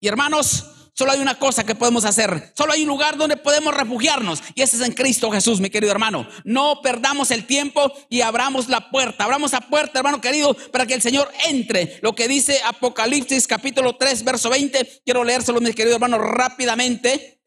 Y 0.00 0.08
hermanos, 0.08 0.64
Solo 0.98 1.12
hay 1.12 1.20
una 1.20 1.38
cosa 1.38 1.64
que 1.64 1.76
podemos 1.76 2.04
hacer. 2.04 2.52
Solo 2.56 2.72
hay 2.72 2.82
un 2.82 2.88
lugar 2.88 3.16
donde 3.16 3.36
podemos 3.36 3.72
refugiarnos. 3.72 4.42
Y 4.56 4.62
ese 4.62 4.74
es 4.74 4.82
en 4.82 4.94
Cristo 4.94 5.30
Jesús, 5.30 5.60
mi 5.60 5.70
querido 5.70 5.92
hermano. 5.92 6.26
No 6.42 6.80
perdamos 6.82 7.30
el 7.30 7.46
tiempo 7.46 7.92
y 8.08 8.22
abramos 8.22 8.68
la 8.68 8.90
puerta. 8.90 9.22
Abramos 9.22 9.52
la 9.52 9.60
puerta, 9.60 10.00
hermano 10.00 10.20
querido, 10.20 10.54
para 10.72 10.86
que 10.86 10.94
el 10.94 11.00
Señor 11.00 11.30
entre. 11.46 12.00
Lo 12.02 12.16
que 12.16 12.26
dice 12.26 12.60
Apocalipsis 12.64 13.46
capítulo 13.46 13.94
3, 13.94 14.24
verso 14.24 14.50
20. 14.50 15.02
Quiero 15.04 15.22
leérselo, 15.22 15.60
mi 15.60 15.72
querido 15.72 15.94
hermano, 15.94 16.18
rápidamente. 16.18 17.42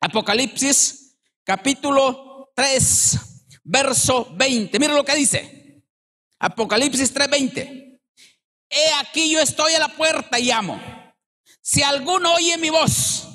Apocalipsis 0.00 1.16
capítulo 1.44 2.50
3, 2.56 3.16
verso 3.62 4.28
20. 4.34 4.76
Mira 4.80 4.94
lo 4.94 5.04
que 5.04 5.14
dice. 5.14 5.84
Apocalipsis 6.40 7.14
3:20. 7.14 8.00
He 8.68 8.92
aquí 8.98 9.30
yo 9.30 9.40
estoy 9.40 9.74
a 9.74 9.78
la 9.78 9.88
puerta 9.88 10.40
y 10.40 10.46
llamo. 10.46 10.97
Si 11.70 11.82
alguno 11.82 12.32
oye 12.32 12.56
mi 12.56 12.70
voz 12.70 13.28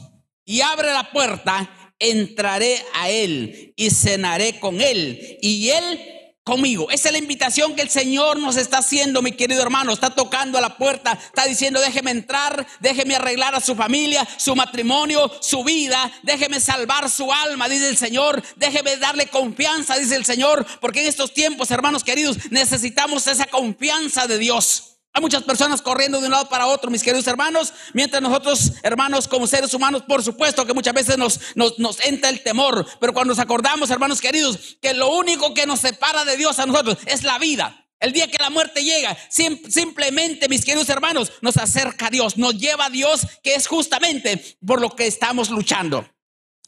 y 0.44 0.62
abre 0.62 0.92
la 0.92 1.12
puerta, 1.12 1.70
entraré 2.00 2.84
a 2.96 3.08
él 3.12 3.76
y 3.78 3.92
cenaré 3.92 4.60
con 4.60 4.82
él 4.82 5.38
y 5.40 5.70
él 5.70 6.02
conmigo. 6.44 6.90
Esa 6.90 7.10
es 7.10 7.12
la 7.12 7.20
invitación 7.20 7.76
que 7.76 7.84
el 7.84 7.92
Señor 7.92 8.40
nos 8.40 8.58
está 8.58 8.80
haciendo, 8.80 9.22
mi 9.22 9.34
querido 9.34 9.62
hermano. 9.62 9.94
Está 9.94 10.16
tocando 10.16 10.58
a 10.58 10.62
la 10.62 10.78
puerta, 10.78 11.12
está 11.12 11.46
diciendo, 11.46 11.80
déjeme 11.80 12.10
entrar, 12.10 12.66
déjeme 12.80 13.18
arreglar 13.18 13.54
a 13.54 13.62
su 13.62 13.76
familia, 13.76 14.28
su 14.38 14.56
matrimonio, 14.56 15.32
su 15.40 15.64
vida, 15.64 16.12
déjeme 16.24 16.60
salvar 16.60 17.12
su 17.12 17.32
alma, 17.32 17.70
dice 17.70 17.88
el 17.88 17.98
Señor, 17.98 18.42
déjeme 18.56 18.98
darle 18.98 19.28
confianza, 19.28 19.96
dice 20.00 20.16
el 20.16 20.26
Señor, 20.26 20.66
porque 20.82 21.02
en 21.02 21.08
estos 21.08 21.36
tiempos, 21.36 21.70
hermanos 21.70 22.04
queridos, 22.04 22.50
necesitamos 22.50 23.28
esa 23.28 23.46
confianza 23.46 24.26
de 24.26 24.40
Dios. 24.40 24.93
Hay 25.16 25.22
muchas 25.22 25.44
personas 25.44 25.84
corriendo 25.84 26.20
de 26.20 26.26
un 26.26 26.32
lado 26.32 26.50
para 26.50 26.66
otro, 26.66 26.90
mis 26.90 27.04
queridos 27.04 27.28
hermanos, 27.28 27.72
mientras 27.94 28.20
nosotros, 28.20 28.72
hermanos, 28.82 29.28
como 29.28 29.46
seres 29.46 29.72
humanos, 29.76 30.02
por 30.08 30.24
supuesto 30.24 30.66
que 30.66 30.74
muchas 30.74 30.96
veces 30.96 31.20
nos, 31.20 31.40
nos, 31.54 31.78
nos, 31.78 32.04
entra 32.04 32.32
el 32.32 32.42
temor, 32.42 32.84
pero 33.00 33.14
cuando 33.14 33.32
nos 33.32 33.40
acordamos, 33.40 33.92
hermanos 33.92 34.20
queridos, 34.20 34.78
que 34.82 34.96
lo 34.96 35.12
único 35.12 35.54
que 35.54 35.68
nos 35.68 35.82
separa 35.82 36.26
de 36.26 36.36
Dios 36.36 36.58
a 36.58 36.66
nosotros 36.66 36.98
es 37.06 37.24
la 37.24 37.38
vida. 37.38 37.86
El 38.00 38.12
día 38.12 38.28
que 38.28 38.42
la 38.42 38.50
muerte 38.50 38.84
llega, 38.84 39.16
simplemente, 39.30 40.50
mis 40.50 40.66
queridos 40.66 40.90
hermanos, 40.90 41.32
nos 41.42 41.58
acerca 41.58 42.08
a 42.08 42.10
Dios, 42.10 42.36
nos 42.36 42.58
lleva 42.58 42.88
a 42.88 42.90
Dios, 42.90 43.22
que 43.44 43.54
es 43.54 43.68
justamente 43.68 44.58
por 44.66 44.82
lo 44.82 44.90
que 44.90 45.06
estamos 45.06 45.50
luchando. 45.50 46.06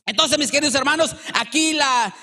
Entonces, 0.07 0.38
mis 0.38 0.51
queridos 0.51 0.75
hermanos, 0.75 1.15
aquí 1.33 1.74
la, 1.74 2.15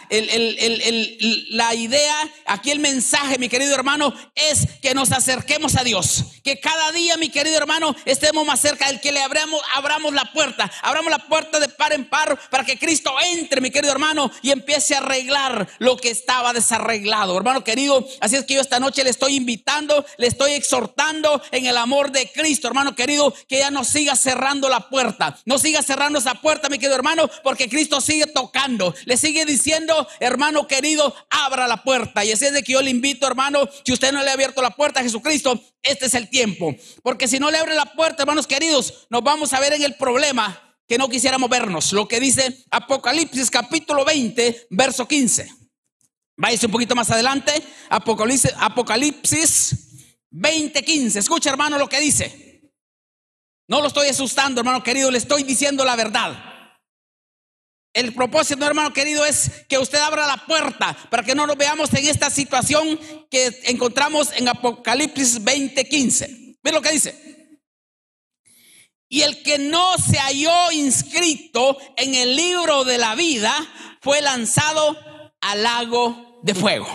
la 1.50 1.74
idea, 1.74 2.16
aquí 2.46 2.70
el 2.70 2.78
mensaje, 2.78 3.38
mi 3.38 3.48
querido 3.48 3.74
hermano, 3.74 4.14
es 4.36 4.68
que 4.80 4.94
nos 4.94 5.10
acerquemos 5.10 5.74
a 5.74 5.82
Dios. 5.82 6.26
Que 6.44 6.60
cada 6.60 6.92
día, 6.92 7.16
mi 7.16 7.28
querido 7.28 7.56
hermano, 7.56 7.96
estemos 8.04 8.46
más 8.46 8.60
cerca 8.60 8.86
del 8.86 9.00
que 9.00 9.10
le 9.10 9.20
abramos, 9.20 9.60
abramos 9.74 10.14
la 10.14 10.32
puerta. 10.32 10.70
Abramos 10.80 11.10
la 11.10 11.26
puerta 11.26 11.58
de 11.58 11.68
par 11.68 11.92
en 11.92 12.08
par 12.08 12.38
para 12.50 12.64
que 12.64 12.78
Cristo 12.78 13.12
entre, 13.34 13.60
mi 13.60 13.72
querido 13.72 13.92
hermano, 13.92 14.30
y 14.42 14.52
empiece 14.52 14.94
a 14.94 14.98
arreglar 14.98 15.68
lo 15.80 15.96
que 15.96 16.10
estaba 16.10 16.52
desarreglado. 16.52 17.36
Hermano 17.36 17.64
querido, 17.64 18.06
así 18.20 18.36
es 18.36 18.44
que 18.44 18.54
yo 18.54 18.60
esta 18.60 18.78
noche 18.78 19.02
le 19.02 19.10
estoy 19.10 19.34
invitando, 19.34 20.06
le 20.18 20.28
estoy 20.28 20.52
exhortando 20.52 21.42
en 21.50 21.66
el 21.66 21.76
amor 21.76 22.12
de 22.12 22.30
Cristo, 22.30 22.68
hermano 22.68 22.94
querido, 22.94 23.34
que 23.48 23.58
ya 23.58 23.72
no 23.72 23.82
siga 23.82 24.14
cerrando 24.14 24.68
la 24.68 24.88
puerta. 24.88 25.36
No 25.46 25.58
siga 25.58 25.82
cerrando 25.82 26.20
esa 26.20 26.34
puerta, 26.34 26.68
mi 26.68 26.78
querido 26.78 26.94
hermano, 26.94 27.28
porque 27.42 27.71
Cristo 27.72 28.02
sigue 28.02 28.26
tocando, 28.26 28.94
le 29.06 29.16
sigue 29.16 29.46
diciendo, 29.46 30.06
hermano 30.20 30.68
querido, 30.68 31.14
abra 31.30 31.66
la 31.66 31.82
puerta. 31.82 32.22
Y 32.22 32.30
así 32.30 32.44
es 32.44 32.52
de 32.52 32.62
que 32.62 32.72
yo 32.72 32.82
le 32.82 32.90
invito, 32.90 33.26
hermano, 33.26 33.66
si 33.82 33.92
usted 33.92 34.12
no 34.12 34.22
le 34.22 34.28
ha 34.28 34.34
abierto 34.34 34.60
la 34.60 34.70
puerta 34.70 35.00
a 35.00 35.02
Jesucristo, 35.02 35.58
este 35.82 36.06
es 36.06 36.14
el 36.14 36.28
tiempo. 36.28 36.76
Porque 37.02 37.26
si 37.26 37.38
no 37.38 37.50
le 37.50 37.56
abre 37.56 37.74
la 37.74 37.86
puerta, 37.86 38.22
hermanos 38.22 38.46
queridos, 38.46 39.06
nos 39.08 39.22
vamos 39.22 39.54
a 39.54 39.60
ver 39.60 39.72
en 39.72 39.82
el 39.82 39.94
problema 39.94 40.76
que 40.86 40.98
no 40.98 41.08
quisiéramos 41.08 41.48
vernos. 41.48 41.94
Lo 41.94 42.06
que 42.06 42.20
dice 42.20 42.64
Apocalipsis 42.70 43.50
capítulo 43.50 44.04
20, 44.04 44.66
verso 44.68 45.08
15. 45.08 45.50
Váyase 46.36 46.66
un 46.66 46.72
poquito 46.72 46.94
más 46.94 47.10
adelante. 47.10 47.52
Apocalipsis, 47.88 48.52
Apocalipsis 48.58 49.76
20, 50.30 50.84
15. 50.84 51.18
Escucha, 51.18 51.48
hermano, 51.48 51.78
lo 51.78 51.88
que 51.88 52.00
dice. 52.00 52.70
No 53.66 53.80
lo 53.80 53.86
estoy 53.86 54.08
asustando, 54.08 54.60
hermano 54.60 54.82
querido, 54.82 55.10
le 55.10 55.16
estoy 55.16 55.44
diciendo 55.44 55.82
la 55.84 55.96
verdad. 55.96 56.51
El 57.92 58.14
propósito, 58.14 58.64
hermano 58.64 58.92
querido, 58.92 59.24
es 59.26 59.64
que 59.68 59.78
usted 59.78 59.98
abra 59.98 60.26
la 60.26 60.46
puerta 60.46 60.96
para 61.10 61.22
que 61.22 61.34
no 61.34 61.46
nos 61.46 61.58
veamos 61.58 61.92
en 61.92 62.06
esta 62.06 62.30
situación 62.30 62.98
que 63.30 63.60
encontramos 63.64 64.32
en 64.34 64.48
Apocalipsis 64.48 65.42
20:15. 65.42 66.56
Ve 66.62 66.72
lo 66.72 66.80
que 66.80 66.92
dice. 66.92 67.32
Y 69.08 69.20
el 69.20 69.42
que 69.42 69.58
no 69.58 69.98
se 69.98 70.16
halló 70.18 70.72
inscrito 70.72 71.76
en 71.96 72.14
el 72.14 72.34
libro 72.34 72.84
de 72.84 72.96
la 72.96 73.14
vida 73.14 73.54
fue 74.00 74.22
lanzado 74.22 74.96
al 75.42 75.62
lago 75.62 76.40
de 76.42 76.54
fuego. 76.54 76.88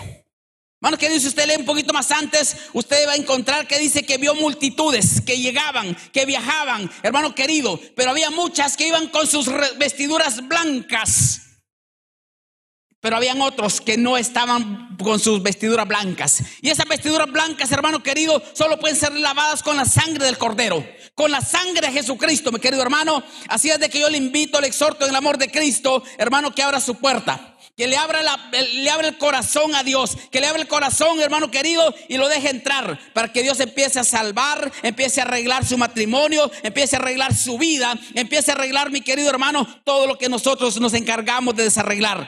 Hermano 0.80 1.00
querido, 1.00 1.20
si 1.20 1.28
usted 1.28 1.48
lee 1.48 1.56
un 1.58 1.66
poquito 1.66 1.92
más 1.92 2.12
antes, 2.12 2.56
usted 2.72 3.08
va 3.08 3.14
a 3.14 3.16
encontrar 3.16 3.68
que 3.68 3.80
dice 3.80 4.06
que 4.06 4.20
vio 4.20 4.36
multitudes 4.36 5.22
que 5.22 5.40
llegaban, 5.40 5.98
que 6.14 6.28
viajaban, 6.28 6.92
hermano 7.02 7.34
querido, 7.34 7.80
pero 7.96 8.12
había 8.12 8.30
muchas 8.30 8.78
que 8.78 8.88
iban 8.88 9.08
con 9.08 9.26
sus 9.26 9.48
vestiduras 9.80 10.48
blancas. 10.48 11.42
Pero 13.00 13.16
habían 13.16 13.42
otros 13.42 13.82
que 13.82 13.98
no 13.98 14.18
estaban 14.18 14.98
con 14.98 15.20
sus 15.20 15.42
vestiduras 15.42 15.88
blancas. 15.88 16.44
Y 16.62 16.70
esas 16.70 16.88
vestiduras 16.88 17.32
blancas, 17.32 17.72
hermano 17.72 18.04
querido, 18.04 18.44
solo 18.54 18.78
pueden 18.78 18.98
ser 18.98 19.14
lavadas 19.14 19.64
con 19.64 19.78
la 19.78 19.86
sangre 19.86 20.26
del 20.26 20.38
cordero, 20.38 20.88
con 21.16 21.32
la 21.32 21.42
sangre 21.42 21.88
de 21.88 21.94
Jesucristo, 21.94 22.52
mi 22.52 22.60
querido 22.60 22.84
hermano. 22.84 23.24
Así 23.50 23.72
es 23.72 23.80
de 23.80 23.90
que 23.90 24.00
yo 24.00 24.12
le 24.12 24.18
invito, 24.18 24.62
le 24.62 24.68
exhorto 24.68 25.06
en 25.06 25.10
el 25.10 25.16
amor 25.16 25.40
de 25.40 25.50
Cristo, 25.50 26.04
hermano, 26.20 26.54
que 26.54 26.62
abra 26.62 26.80
su 26.80 26.96
puerta 26.96 27.57
que 27.78 27.88
le 27.88 27.96
abra, 27.96 28.24
la, 28.24 28.50
le 28.74 28.90
abra 28.90 29.08
el 29.08 29.20
corazón 29.20 29.76
a 29.76 29.84
Dios, 29.84 30.18
que 30.32 30.42
le 30.42 30.48
abra 30.48 30.60
el 30.60 30.68
corazón, 30.68 31.22
hermano 31.22 31.52
querido, 31.52 31.94
y 32.10 32.18
lo 32.18 32.28
deje 32.28 32.50
entrar 32.50 33.00
para 33.14 33.32
que 33.32 33.44
Dios 33.44 33.60
empiece 33.60 34.00
a 34.00 34.04
salvar, 34.04 34.72
empiece 34.82 35.22
a 35.22 35.26
arreglar 35.26 35.64
su 35.64 35.78
matrimonio, 35.78 36.50
empiece 36.64 36.96
a 36.96 37.00
arreglar 37.00 37.36
su 37.36 37.60
vida, 37.60 37.94
empiece 38.16 38.50
a 38.50 38.56
arreglar, 38.56 38.90
mi 38.90 39.02
querido 39.02 39.30
hermano, 39.30 39.68
todo 39.84 40.08
lo 40.08 40.18
que 40.18 40.28
nosotros 40.28 40.80
nos 40.80 40.96
encargamos 40.96 41.56
de 41.56 41.66
desarreglar. 41.66 42.28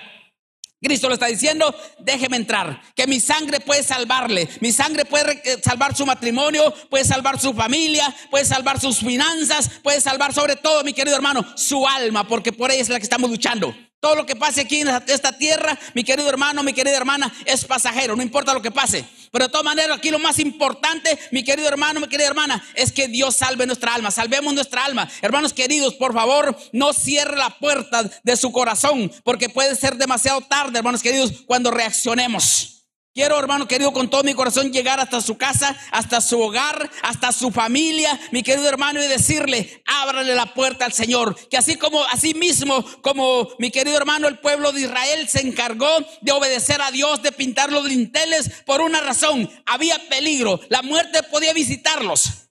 Cristo 0.82 1.08
lo 1.08 1.16
está 1.16 1.26
diciendo, 1.26 1.76
déjeme 1.98 2.38
entrar, 2.38 2.82
que 2.96 3.08
mi 3.08 3.20
sangre 3.20 3.60
puede 3.60 3.82
salvarle, 3.82 4.48
mi 4.62 4.72
sangre 4.72 5.04
puede 5.04 5.42
eh, 5.44 5.60
salvar 5.64 5.96
su 5.96 6.06
matrimonio, 6.06 6.74
puede 6.92 7.04
salvar 7.04 7.40
su 7.40 7.56
familia, 7.56 8.16
puede 8.30 8.46
salvar 8.46 8.80
sus 8.80 9.00
finanzas, 9.00 9.70
puede 9.82 10.00
salvar 10.00 10.32
sobre 10.32 10.56
todo, 10.58 10.84
mi 10.84 10.94
querido 10.94 11.16
hermano, 11.16 11.44
su 11.58 11.88
alma, 11.88 12.28
porque 12.28 12.54
por 12.54 12.72
ella 12.72 12.84
es 12.84 12.90
la 12.90 13.00
que 13.00 13.04
estamos 13.04 13.32
luchando. 13.32 13.76
Todo 14.00 14.16
lo 14.16 14.26
que 14.26 14.36
pase 14.36 14.62
aquí 14.62 14.80
en 14.80 14.88
esta 15.08 15.38
tierra, 15.38 15.78
mi 15.94 16.06
querido 16.06 16.30
hermano, 16.30 16.64
mi 16.64 16.72
querida 16.72 16.96
hermana, 16.96 17.34
es 17.46 17.66
pasajero, 17.66 18.16
no 18.16 18.24
importa 18.24 18.54
lo 18.54 18.62
que 18.62 18.72
pase. 18.72 19.04
Pero 19.30 19.46
de 19.46 19.52
todas 19.52 19.66
maneras, 19.66 19.98
aquí 19.98 20.10
lo 20.10 20.20
más 20.20 20.40
importante, 20.40 21.20
mi 21.32 21.44
querido 21.44 21.68
hermano, 21.68 22.00
mi 22.00 22.08
querida 22.08 22.28
hermana, 22.28 22.64
es 22.76 22.94
que 22.94 23.10
Dios 23.10 23.36
salve 23.36 23.66
nuestra 23.66 23.94
alma, 23.94 24.10
salvemos 24.10 24.54
nuestra 24.54 24.86
alma. 24.86 25.10
Hermanos 25.22 25.54
queridos, 25.54 25.96
por 25.96 26.14
favor, 26.14 26.58
no 26.72 26.94
cierre 26.94 27.36
la 27.36 27.50
puerta 27.50 28.10
de 28.24 28.38
su 28.38 28.54
corazón, 28.54 29.12
porque 29.26 29.50
puede 29.50 29.76
ser 29.76 29.98
demasiado 29.98 30.40
tarde, 30.42 30.80
hermanos 30.80 31.04
queridos, 31.04 31.44
cuando 31.46 31.70
reaccionemos. 31.70 32.79
Quiero, 33.12 33.40
hermano 33.40 33.68
querido, 33.68 33.92
con 33.92 34.08
todo 34.08 34.24
mi 34.24 34.36
corazón 34.36 34.72
llegar 34.72 35.00
hasta 35.00 35.20
su 35.20 35.36
casa, 35.36 35.76
hasta 35.92 36.22
su 36.22 36.40
hogar, 36.40 36.92
hasta 37.02 37.32
su 37.32 37.50
familia, 37.50 38.18
mi 38.32 38.44
querido 38.44 38.70
hermano, 38.70 39.04
y 39.04 39.08
decirle, 39.08 39.82
ábrale 39.86 40.36
la 40.36 40.54
puerta 40.54 40.86
al 40.86 40.94
Señor. 40.94 41.36
Que 41.50 41.58
así 41.58 41.76
como, 41.76 42.04
así 42.06 42.36
mismo, 42.36 42.86
como 43.02 43.50
mi 43.58 43.72
querido 43.72 43.98
hermano, 43.98 44.28
el 44.28 44.38
pueblo 44.38 44.72
de 44.72 44.82
Israel 44.82 45.28
se 45.28 45.42
encargó 45.42 45.90
de 46.22 46.32
obedecer 46.32 46.82
a 46.84 46.92
Dios, 46.92 47.24
de 47.24 47.32
pintar 47.32 47.72
los 47.72 47.90
dinteles 47.90 48.52
por 48.66 48.82
una 48.82 49.02
razón. 49.02 49.50
Había 49.66 49.98
peligro, 50.08 50.60
la 50.70 50.84
muerte 50.84 51.24
podía 51.24 51.52
visitarlos. 51.54 52.50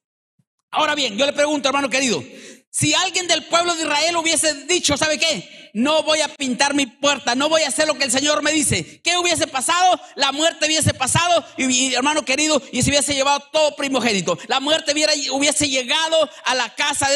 Ahora 0.73 0.97
bien, 0.97 1.17
yo 1.17 1.25
le 1.25 1.33
pregunto, 1.33 1.69
hermano 1.69 1.88
querido, 1.88 2.23
si 2.69 2.95
alguien 2.95 3.29
del 3.29 3.45
pueblo 3.45 3.75
de 3.77 3.83
Israel 3.83 4.17
hubiese 4.17 4.67
dicho, 4.67 4.97
¿sabe 4.97 5.19
qué? 5.19 5.58
No 5.73 6.03
voy 6.03 6.21
a 6.21 6.29
pintar 6.29 6.75
mi 6.75 6.87
puerta, 6.87 7.35
no 7.35 7.49
voy 7.49 7.63
a 7.63 7.69
hacer 7.69 7.87
lo 7.87 7.95
que 7.95 8.05
el 8.05 8.11
Señor 8.11 8.43
me 8.43 8.53
dice. 8.53 9.01
¿Qué 9.03 9.17
hubiese 9.17 9.47
pasado? 9.47 10.01
La 10.17 10.33
muerte 10.33 10.67
hubiese 10.67 10.95
pasado 10.95 11.45
y, 11.57 11.95
hermano 11.95 12.25
querido, 12.25 12.61
y 12.73 12.83
se 12.83 12.91
hubiese 12.91 13.15
llevado 13.15 13.41
todo 13.53 13.77
primogénito. 13.77 14.39
La 14.47 14.61
muerte 14.61 14.93
hubiese 15.33 15.69
llegado 15.69 16.31
a 16.45 16.55
la 16.55 16.75
casa 16.75 17.09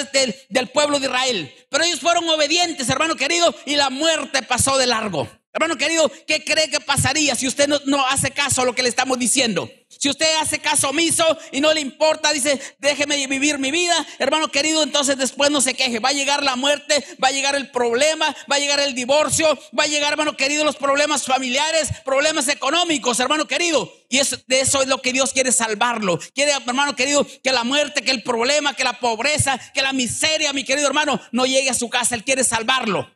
del 0.49 0.69
pueblo 0.69 0.99
de 0.99 1.07
Israel. 1.07 1.55
Pero 1.69 1.85
ellos 1.85 2.01
fueron 2.01 2.29
obedientes, 2.29 2.89
hermano 2.89 3.17
querido, 3.17 3.55
y 3.67 3.77
la 3.77 3.91
muerte 3.91 4.43
pasó 4.43 4.77
de 4.79 4.87
largo. 4.87 5.29
Hermano 5.55 5.77
querido, 5.77 6.11
¿qué 6.27 6.43
cree 6.43 6.71
que 6.71 6.81
pasaría 6.81 7.35
si 7.35 7.47
usted 7.47 7.69
no, 7.69 8.07
hace 8.07 8.31
caso 8.31 8.63
a 8.63 8.65
lo 8.65 8.75
que 8.75 8.83
le 8.83 8.89
estamos 8.89 9.19
diciendo? 9.19 9.71
Si 10.03 10.11
usted 10.11 10.27
hace 10.41 10.59
caso 10.59 10.89
omiso 10.89 11.25
y 11.53 11.61
no 11.61 11.73
le 11.73 11.81
importa, 11.81 12.33
dice, 12.33 12.61
déjeme 12.81 13.25
vivir 13.29 13.61
mi 13.61 13.71
vida, 13.71 13.95
hermano 14.19 14.49
querido, 14.49 14.83
entonces 14.83 15.17
después 15.17 15.53
no 15.53 15.61
se 15.61 15.75
queje. 15.75 16.01
Va 16.01 16.09
a 16.09 16.13
llegar 16.13 16.43
la 16.43 16.57
muerte, 16.57 17.07
va 17.23 17.29
a 17.29 17.31
llegar 17.31 17.55
el 17.55 17.71
problema, 17.71 18.35
va 18.51 18.57
a 18.57 18.59
llegar 18.59 18.81
el 18.81 18.97
divorcio, 18.97 19.57
va 19.79 19.85
a 19.85 19.87
llegar, 19.87 20.11
hermano 20.11 20.37
querido, 20.37 20.65
los 20.65 20.75
problemas 20.75 21.23
familiares, 21.23 21.91
problemas 22.05 22.49
económicos, 22.49 23.21
hermano 23.21 23.47
querido. 23.47 23.93
Y 24.09 24.19
eso, 24.19 24.39
de 24.49 24.63
eso 24.63 24.83
es 24.83 24.89
lo 24.89 25.01
que 25.01 25.13
Dios 25.13 25.33
quiere 25.33 25.53
salvarlo. 25.53 26.19
Quiere, 26.35 26.51
hermano 26.51 26.97
querido, 26.97 27.25
que 27.41 27.53
la 27.53 27.63
muerte, 27.63 28.03
que 28.03 28.11
el 28.11 28.25
problema, 28.25 28.75
que 28.75 28.83
la 28.83 28.99
pobreza, 28.99 29.57
que 29.73 29.83
la 29.83 29.93
miseria, 29.93 30.53
mi 30.53 30.65
querido 30.65 30.89
hermano, 30.89 31.21
no 31.31 31.47
llegue 31.47 31.71
a 31.71 31.75
su 31.75 31.89
casa. 31.89 32.17
Él 32.17 32.25
quiere 32.25 32.43
salvarlo. 32.43 33.09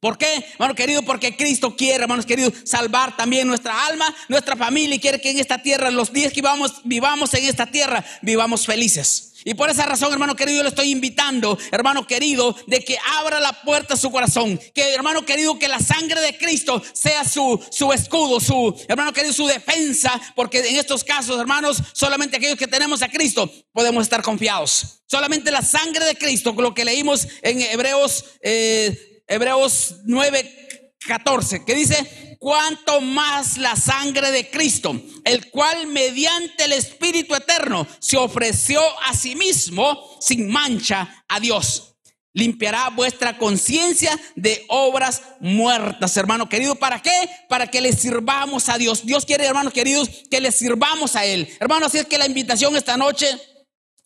¿Por 0.00 0.16
qué, 0.16 0.46
hermano 0.54 0.74
querido? 0.74 1.02
Porque 1.02 1.36
Cristo 1.36 1.76
quiere, 1.76 2.02
hermanos 2.02 2.24
queridos, 2.24 2.54
salvar 2.64 3.16
también 3.18 3.46
nuestra 3.46 3.86
alma, 3.86 4.06
nuestra 4.28 4.56
familia 4.56 4.96
y 4.96 4.98
quiere 4.98 5.20
que 5.20 5.30
en 5.30 5.38
esta 5.38 5.62
tierra, 5.62 5.90
los 5.90 6.10
días 6.10 6.32
que 6.32 6.40
vivamos, 6.40 6.80
vivamos 6.84 7.34
en 7.34 7.44
esta 7.44 7.66
tierra, 7.66 8.02
vivamos 8.22 8.64
felices. 8.64 9.30
Y 9.44 9.54
por 9.54 9.70
esa 9.70 9.86
razón, 9.86 10.12
hermano 10.12 10.36
querido, 10.36 10.58
yo 10.58 10.62
le 10.62 10.68
estoy 10.68 10.90
invitando, 10.90 11.58
hermano 11.70 12.06
querido, 12.06 12.54
de 12.66 12.84
que 12.84 12.98
abra 13.18 13.40
la 13.40 13.62
puerta 13.62 13.94
a 13.94 13.96
su 13.96 14.10
corazón. 14.10 14.58
Que, 14.74 14.94
hermano 14.94 15.24
querido, 15.24 15.58
que 15.58 15.68
la 15.68 15.80
sangre 15.80 16.20
de 16.20 16.36
Cristo 16.36 16.82
sea 16.92 17.24
su, 17.24 17.62
su 17.70 17.92
escudo, 17.92 18.40
su, 18.40 18.74
hermano 18.88 19.12
querido, 19.12 19.32
su 19.32 19.46
defensa. 19.46 20.20
Porque 20.34 20.58
en 20.58 20.76
estos 20.76 21.04
casos, 21.04 21.40
hermanos, 21.40 21.82
solamente 21.92 22.36
aquellos 22.36 22.58
que 22.58 22.66
tenemos 22.66 23.02
a 23.02 23.08
Cristo 23.08 23.50
podemos 23.72 24.02
estar 24.02 24.22
confiados. 24.22 25.02
Solamente 25.06 25.50
la 25.50 25.62
sangre 25.62 26.04
de 26.04 26.16
Cristo, 26.16 26.54
lo 26.56 26.74
que 26.74 26.84
leímos 26.84 27.26
en 27.42 27.62
Hebreos, 27.62 28.24
eh, 28.42 29.09
Hebreos 29.30 30.00
9, 30.06 30.96
14, 31.06 31.64
que 31.64 31.76
dice, 31.76 32.36
cuanto 32.40 33.00
más 33.00 33.58
la 33.58 33.76
sangre 33.76 34.32
de 34.32 34.50
Cristo, 34.50 35.00
el 35.24 35.50
cual 35.50 35.86
mediante 35.86 36.64
el 36.64 36.72
Espíritu 36.72 37.36
Eterno 37.36 37.86
se 38.00 38.16
ofreció 38.16 38.80
a 39.06 39.14
sí 39.14 39.36
mismo 39.36 40.18
sin 40.20 40.50
mancha 40.50 41.24
a 41.28 41.38
Dios. 41.38 41.94
Limpiará 42.32 42.90
vuestra 42.90 43.38
conciencia 43.38 44.18
de 44.34 44.64
obras 44.66 45.22
muertas, 45.38 46.16
hermano 46.16 46.48
querido. 46.48 46.74
¿Para 46.74 47.00
qué? 47.00 47.30
Para 47.48 47.68
que 47.68 47.80
le 47.80 47.92
sirvamos 47.92 48.68
a 48.68 48.78
Dios. 48.78 49.06
Dios 49.06 49.24
quiere, 49.24 49.46
hermanos 49.46 49.72
queridos, 49.72 50.08
que 50.28 50.40
le 50.40 50.50
sirvamos 50.50 51.14
a 51.14 51.24
Él. 51.24 51.48
Hermano, 51.60 51.86
así 51.86 51.98
es 51.98 52.06
que 52.06 52.18
la 52.18 52.26
invitación 52.26 52.74
esta 52.74 52.96
noche 52.96 53.28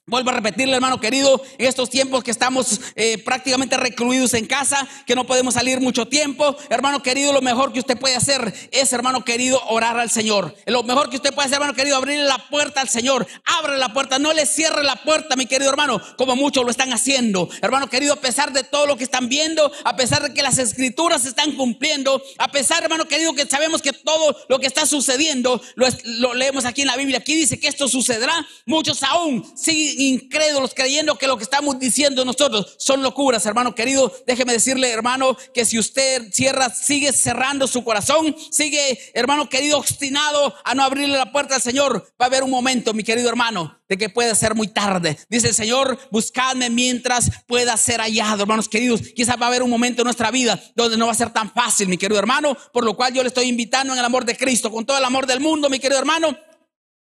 Vuelvo 0.07 0.29
a 0.29 0.35
repetirle, 0.35 0.75
hermano 0.75 1.01
querido, 1.01 1.43
en 1.57 1.67
estos 1.67 1.89
tiempos 1.89 2.23
que 2.23 2.31
estamos 2.31 2.79
eh, 2.95 3.17
prácticamente 3.17 3.79
recluidos 3.79 4.35
en 4.35 4.45
casa, 4.45 4.87
que 5.07 5.15
no 5.15 5.25
podemos 5.25 5.55
salir 5.55 5.81
mucho 5.81 6.07
tiempo, 6.07 6.55
hermano 6.69 7.03
querido, 7.03 7.33
lo 7.33 7.41
mejor 7.41 7.73
que 7.73 7.79
usted 7.79 7.97
puede 7.97 8.15
hacer 8.15 8.53
es, 8.71 8.93
hermano 8.93 9.25
querido, 9.25 9.63
orar 9.67 9.99
al 9.99 10.11
Señor. 10.11 10.55
Lo 10.67 10.83
mejor 10.83 11.09
que 11.09 11.17
usted 11.17 11.33
puede 11.33 11.47
hacer, 11.47 11.55
hermano 11.57 11.73
querido, 11.73 11.97
abrirle 11.97 12.25
la 12.25 12.37
puerta 12.51 12.83
al 12.83 12.91
Señor. 12.91 13.27
Abre 13.47 13.79
la 13.79 13.95
puerta, 13.95 14.19
no 14.19 14.35
le 14.35 14.45
cierre 14.45 14.83
la 14.83 14.97
puerta, 14.97 15.37
mi 15.37 15.47
querido 15.47 15.71
hermano, 15.71 16.03
como 16.19 16.37
muchos 16.37 16.65
lo 16.65 16.71
están 16.71 16.93
haciendo. 16.93 17.49
Hermano 17.63 17.89
querido, 17.89 18.13
a 18.13 18.21
pesar 18.21 18.53
de 18.53 18.63
todo 18.63 18.85
lo 18.85 18.99
que 18.99 19.05
están 19.05 19.31
viendo, 19.31 19.73
a 19.85 19.97
pesar 19.97 20.23
de 20.23 20.35
que 20.35 20.43
las 20.43 20.59
escrituras 20.59 21.23
se 21.23 21.31
están 21.31 21.53
cumpliendo, 21.53 22.23
a 22.37 22.49
pesar, 22.49 22.83
hermano 22.83 23.09
querido, 23.09 23.33
que 23.33 23.47
sabemos 23.47 23.81
que 23.81 23.95
todo 23.95 24.37
lo 24.51 24.59
que 24.59 24.67
está 24.67 24.85
sucediendo, 24.85 25.63
lo, 25.77 25.87
lo 26.05 26.35
leemos 26.35 26.67
aquí 26.67 26.83
en 26.83 26.89
la 26.89 26.97
Biblia, 26.99 27.21
aquí 27.21 27.35
dice 27.35 27.59
que 27.59 27.69
esto 27.69 27.89
sucederá, 27.89 28.47
muchos 28.67 29.03
aún 29.03 29.51
siguen 29.57 29.94
incrédulos 29.99 30.75
creyendo 30.75 31.17
que 31.17 31.27
lo 31.27 31.37
que 31.37 31.45
estamos 31.45 31.79
diciendo 31.79 32.25
nosotros 32.25 32.77
son 32.79 33.03
locuras, 33.03 33.47
hermano 33.47 33.75
querido. 33.75 34.13
Déjeme 34.27 34.53
decirle, 34.53 34.91
hermano, 34.91 35.37
que 35.53 35.65
si 35.65 35.79
usted 35.79 36.33
cierra, 36.33 36.71
sigue 36.71 37.13
cerrando 37.13 37.67
su 37.67 37.85
corazón, 37.85 38.35
sigue, 38.51 38.99
hermano 39.15 39.49
querido, 39.49 39.79
obstinado 39.79 40.55
a 40.65 40.75
no 40.75 40.83
abrirle 40.83 41.17
la 41.17 41.33
puerta 41.33 41.55
al 41.55 41.63
Señor, 41.63 42.13
va 42.21 42.27
a 42.27 42.27
haber 42.27 42.43
un 42.43 42.51
momento, 42.51 42.95
mi 42.95 43.05
querido 43.05 43.29
hermano, 43.29 43.81
de 43.89 43.99
que 43.99 44.09
puede 44.09 44.35
ser 44.35 44.55
muy 44.55 44.69
tarde. 44.69 45.19
Dice 45.29 45.49
el 45.49 45.55
Señor, 45.55 45.99
buscadme 46.11 46.71
mientras 46.71 47.31
pueda 47.47 47.77
ser 47.77 48.01
hallado, 48.01 48.43
hermanos 48.43 48.69
queridos. 48.69 49.01
Quizás 49.15 49.37
va 49.41 49.47
a 49.47 49.49
haber 49.49 49.63
un 49.63 49.71
momento 49.71 50.03
en 50.03 50.07
nuestra 50.07 50.31
vida 50.31 50.61
donde 50.75 50.97
no 50.97 51.07
va 51.07 51.13
a 51.13 51.17
ser 51.17 51.31
tan 51.31 51.53
fácil, 51.53 51.89
mi 51.89 51.99
querido 51.99 52.19
hermano, 52.19 52.57
por 52.73 52.85
lo 52.85 52.95
cual 52.97 53.13
yo 53.13 53.23
le 53.23 53.29
estoy 53.29 53.47
invitando 53.47 53.93
en 53.93 53.99
el 53.99 54.05
amor 54.05 54.25
de 54.25 54.37
Cristo, 54.37 54.71
con 54.71 54.87
todo 54.87 54.99
el 54.99 55.05
amor 55.05 55.27
del 55.27 55.41
mundo, 55.41 55.69
mi 55.69 55.79
querido 55.79 55.99
hermano, 55.99 56.37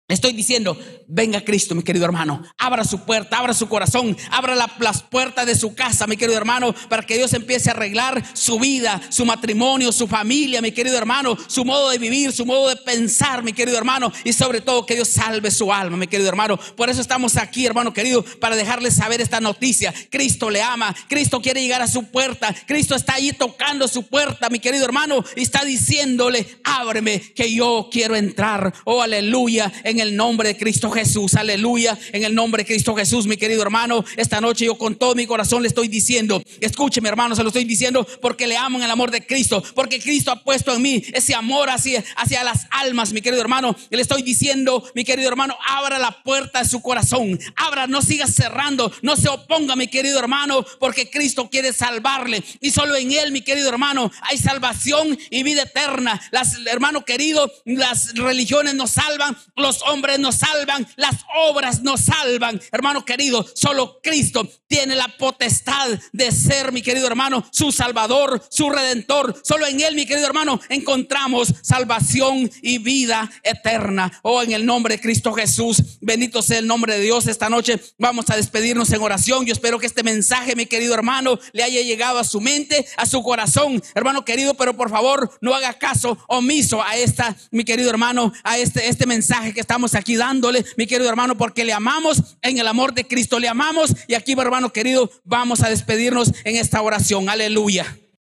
Estoy 0.09 0.31
diciendo, 0.31 0.79
venga 1.05 1.43
Cristo, 1.43 1.75
mi 1.75 1.83
querido 1.83 2.05
hermano, 2.05 2.41
abra 2.57 2.85
su 2.85 3.03
puerta, 3.03 3.39
abra 3.39 3.53
su 3.53 3.67
corazón, 3.67 4.15
abra 4.31 4.55
las 4.55 5.03
puertas 5.03 5.45
de 5.45 5.53
su 5.53 5.75
casa, 5.75 6.07
mi 6.07 6.15
querido 6.15 6.37
hermano, 6.37 6.73
para 6.87 7.03
que 7.03 7.17
Dios 7.17 7.33
empiece 7.33 7.69
a 7.69 7.73
arreglar 7.73 8.23
su 8.33 8.57
vida, 8.57 9.01
su 9.09 9.25
matrimonio, 9.25 9.91
su 9.91 10.07
familia, 10.07 10.61
mi 10.61 10.71
querido 10.71 10.97
hermano, 10.97 11.37
su 11.47 11.65
modo 11.65 11.89
de 11.89 11.97
vivir, 11.97 12.31
su 12.31 12.45
modo 12.45 12.69
de 12.69 12.77
pensar, 12.77 13.43
mi 13.43 13.51
querido 13.51 13.77
hermano, 13.77 14.13
y 14.23 14.31
sobre 14.31 14.61
todo 14.61 14.85
que 14.85 14.95
Dios 14.95 15.09
salve 15.09 15.51
su 15.51 15.73
alma, 15.73 15.97
mi 15.97 16.07
querido 16.07 16.29
hermano. 16.29 16.57
Por 16.77 16.89
eso 16.89 17.01
estamos 17.01 17.35
aquí, 17.35 17.65
hermano 17.65 17.91
querido, 17.91 18.23
para 18.39 18.55
dejarle 18.55 18.91
saber 18.91 19.19
esta 19.19 19.41
noticia. 19.41 19.93
Cristo 20.09 20.49
le 20.49 20.61
ama, 20.61 20.95
Cristo 21.09 21.41
quiere 21.41 21.61
llegar 21.61 21.81
a 21.81 21.87
su 21.87 22.05
puerta, 22.05 22.55
Cristo 22.65 22.95
está 22.95 23.15
ahí 23.15 23.33
tocando 23.33 23.89
su 23.89 24.03
puerta, 24.03 24.49
mi 24.49 24.59
querido 24.59 24.85
hermano, 24.85 25.21
y 25.35 25.41
está 25.41 25.65
diciéndole, 25.65 26.59
ábreme, 26.63 27.19
que 27.19 27.53
yo 27.53 27.89
quiero 27.91 28.15
entrar. 28.15 28.73
Oh, 28.85 29.01
aleluya. 29.01 29.69
En 29.83 29.96
en 29.97 30.01
el 30.01 30.15
nombre 30.15 30.49
de 30.49 30.57
Cristo 30.57 30.91
Jesús. 30.91 31.33
Aleluya. 31.33 31.97
En 32.13 32.23
el 32.23 32.35
nombre 32.35 32.63
de 32.63 32.67
Cristo 32.67 32.95
Jesús, 32.95 33.25
mi 33.25 33.35
querido 33.35 33.63
hermano. 33.63 34.05
Esta 34.15 34.39
noche 34.39 34.65
yo 34.65 34.77
con 34.77 34.95
todo 34.95 35.15
mi 35.15 35.25
corazón 35.25 35.63
le 35.63 35.69
estoy 35.69 35.87
diciendo, 35.87 36.43
escúcheme 36.61 37.09
hermano, 37.09 37.35
se 37.35 37.41
lo 37.41 37.49
estoy 37.49 37.63
diciendo 37.63 38.05
porque 38.21 38.45
le 38.45 38.57
amo 38.57 38.77
en 38.77 38.83
el 38.83 38.91
amor 38.91 39.09
de 39.09 39.25
Cristo. 39.25 39.63
Porque 39.73 39.99
Cristo 39.99 40.29
ha 40.31 40.43
puesto 40.43 40.75
en 40.75 40.81
mí 40.83 41.03
ese 41.13 41.33
amor 41.33 41.69
hacia, 41.69 42.03
hacia 42.15 42.43
las 42.43 42.67
almas, 42.69 43.11
mi 43.11 43.21
querido 43.21 43.41
hermano. 43.41 43.75
le 43.89 44.01
estoy 44.01 44.21
diciendo, 44.21 44.83
mi 44.93 45.03
querido 45.03 45.27
hermano, 45.27 45.57
abra 45.67 45.97
la 45.97 46.21
puerta 46.23 46.61
de 46.61 46.69
su 46.69 46.81
corazón. 46.81 47.39
Abra, 47.55 47.87
no 47.87 48.01
siga 48.01 48.27
cerrando. 48.27 48.91
No 49.01 49.15
se 49.15 49.29
oponga, 49.29 49.75
mi 49.75 49.87
querido 49.87 50.19
hermano, 50.19 50.63
porque 50.79 51.09
Cristo 51.09 51.49
quiere 51.49 51.73
salvarle. 51.73 52.43
Y 52.61 52.69
solo 52.69 52.95
en 52.95 53.11
Él, 53.11 53.31
mi 53.31 53.41
querido 53.41 53.69
hermano, 53.69 54.11
hay 54.21 54.37
salvación 54.37 55.17
y 55.31 55.43
vida 55.43 55.63
eterna. 55.63 56.21
Las, 56.31 56.57
hermano 56.67 57.03
querido, 57.03 57.51
las 57.65 58.13
religiones 58.13 58.75
nos 58.75 58.91
salvan. 58.91 59.37
Los 59.55 59.81
hombres 59.87 60.19
nos 60.19 60.35
salvan, 60.35 60.87
las 60.95 61.15
obras 61.49 61.81
nos 61.81 62.01
salvan. 62.01 62.59
Hermano 62.71 63.05
querido, 63.05 63.45
solo 63.55 63.99
Cristo 64.01 64.47
tiene 64.67 64.95
la 64.95 65.07
potestad 65.17 65.89
de 66.11 66.31
ser, 66.31 66.71
mi 66.71 66.81
querido 66.81 67.07
hermano, 67.07 67.45
su 67.51 67.71
salvador, 67.71 68.43
su 68.49 68.69
redentor. 68.69 69.39
Solo 69.43 69.65
en 69.65 69.81
Él, 69.81 69.95
mi 69.95 70.05
querido 70.05 70.27
hermano, 70.27 70.59
encontramos 70.69 71.53
salvación 71.61 72.49
y 72.61 72.77
vida 72.79 73.29
eterna. 73.43 74.11
Oh, 74.23 74.41
en 74.41 74.51
el 74.51 74.65
nombre 74.65 74.95
de 74.95 75.01
Cristo 75.01 75.33
Jesús, 75.33 75.81
bendito 76.01 76.41
sea 76.41 76.59
el 76.59 76.67
nombre 76.67 76.95
de 76.95 77.01
Dios. 77.01 77.27
Esta 77.27 77.49
noche 77.49 77.79
vamos 77.97 78.29
a 78.29 78.35
despedirnos 78.35 78.91
en 78.91 79.01
oración. 79.01 79.45
Yo 79.45 79.53
espero 79.53 79.79
que 79.79 79.87
este 79.87 80.03
mensaje, 80.03 80.55
mi 80.55 80.65
querido 80.65 80.93
hermano, 80.93 81.39
le 81.53 81.63
haya 81.63 81.81
llegado 81.81 82.19
a 82.19 82.23
su 82.23 82.41
mente, 82.41 82.85
a 82.97 83.05
su 83.05 83.23
corazón, 83.23 83.81
hermano 83.95 84.25
querido, 84.25 84.53
pero 84.55 84.75
por 84.75 84.89
favor 84.89 85.31
no 85.41 85.53
haga 85.55 85.73
caso 85.73 86.17
omiso 86.27 86.83
a 86.83 86.97
esta, 86.97 87.35
mi 87.51 87.63
querido 87.63 87.89
hermano, 87.89 88.33
a 88.43 88.57
este, 88.57 88.87
este 88.87 89.05
mensaje 89.05 89.53
que 89.53 89.59
está 89.59 89.76
estamos 89.77 89.93
aquí 89.93 90.15
dándole, 90.15 90.65
mi 90.75 90.87
querido 90.87 91.07
hermano, 91.07 91.37
porque 91.37 91.63
le 91.63 91.71
amamos 91.71 92.23
en 92.41 92.57
el 92.57 92.67
amor 92.67 92.95
de 92.95 93.05
Cristo, 93.05 93.37
le 93.37 93.47
amamos. 93.47 93.95
Y 94.07 94.15
aquí, 94.15 94.31
hermano 94.31 94.73
querido, 94.73 95.11
vamos 95.23 95.61
a 95.61 95.69
despedirnos 95.69 96.33
en 96.45 96.55
esta 96.55 96.81
oración. 96.81 97.29
Aleluya. 97.29 97.85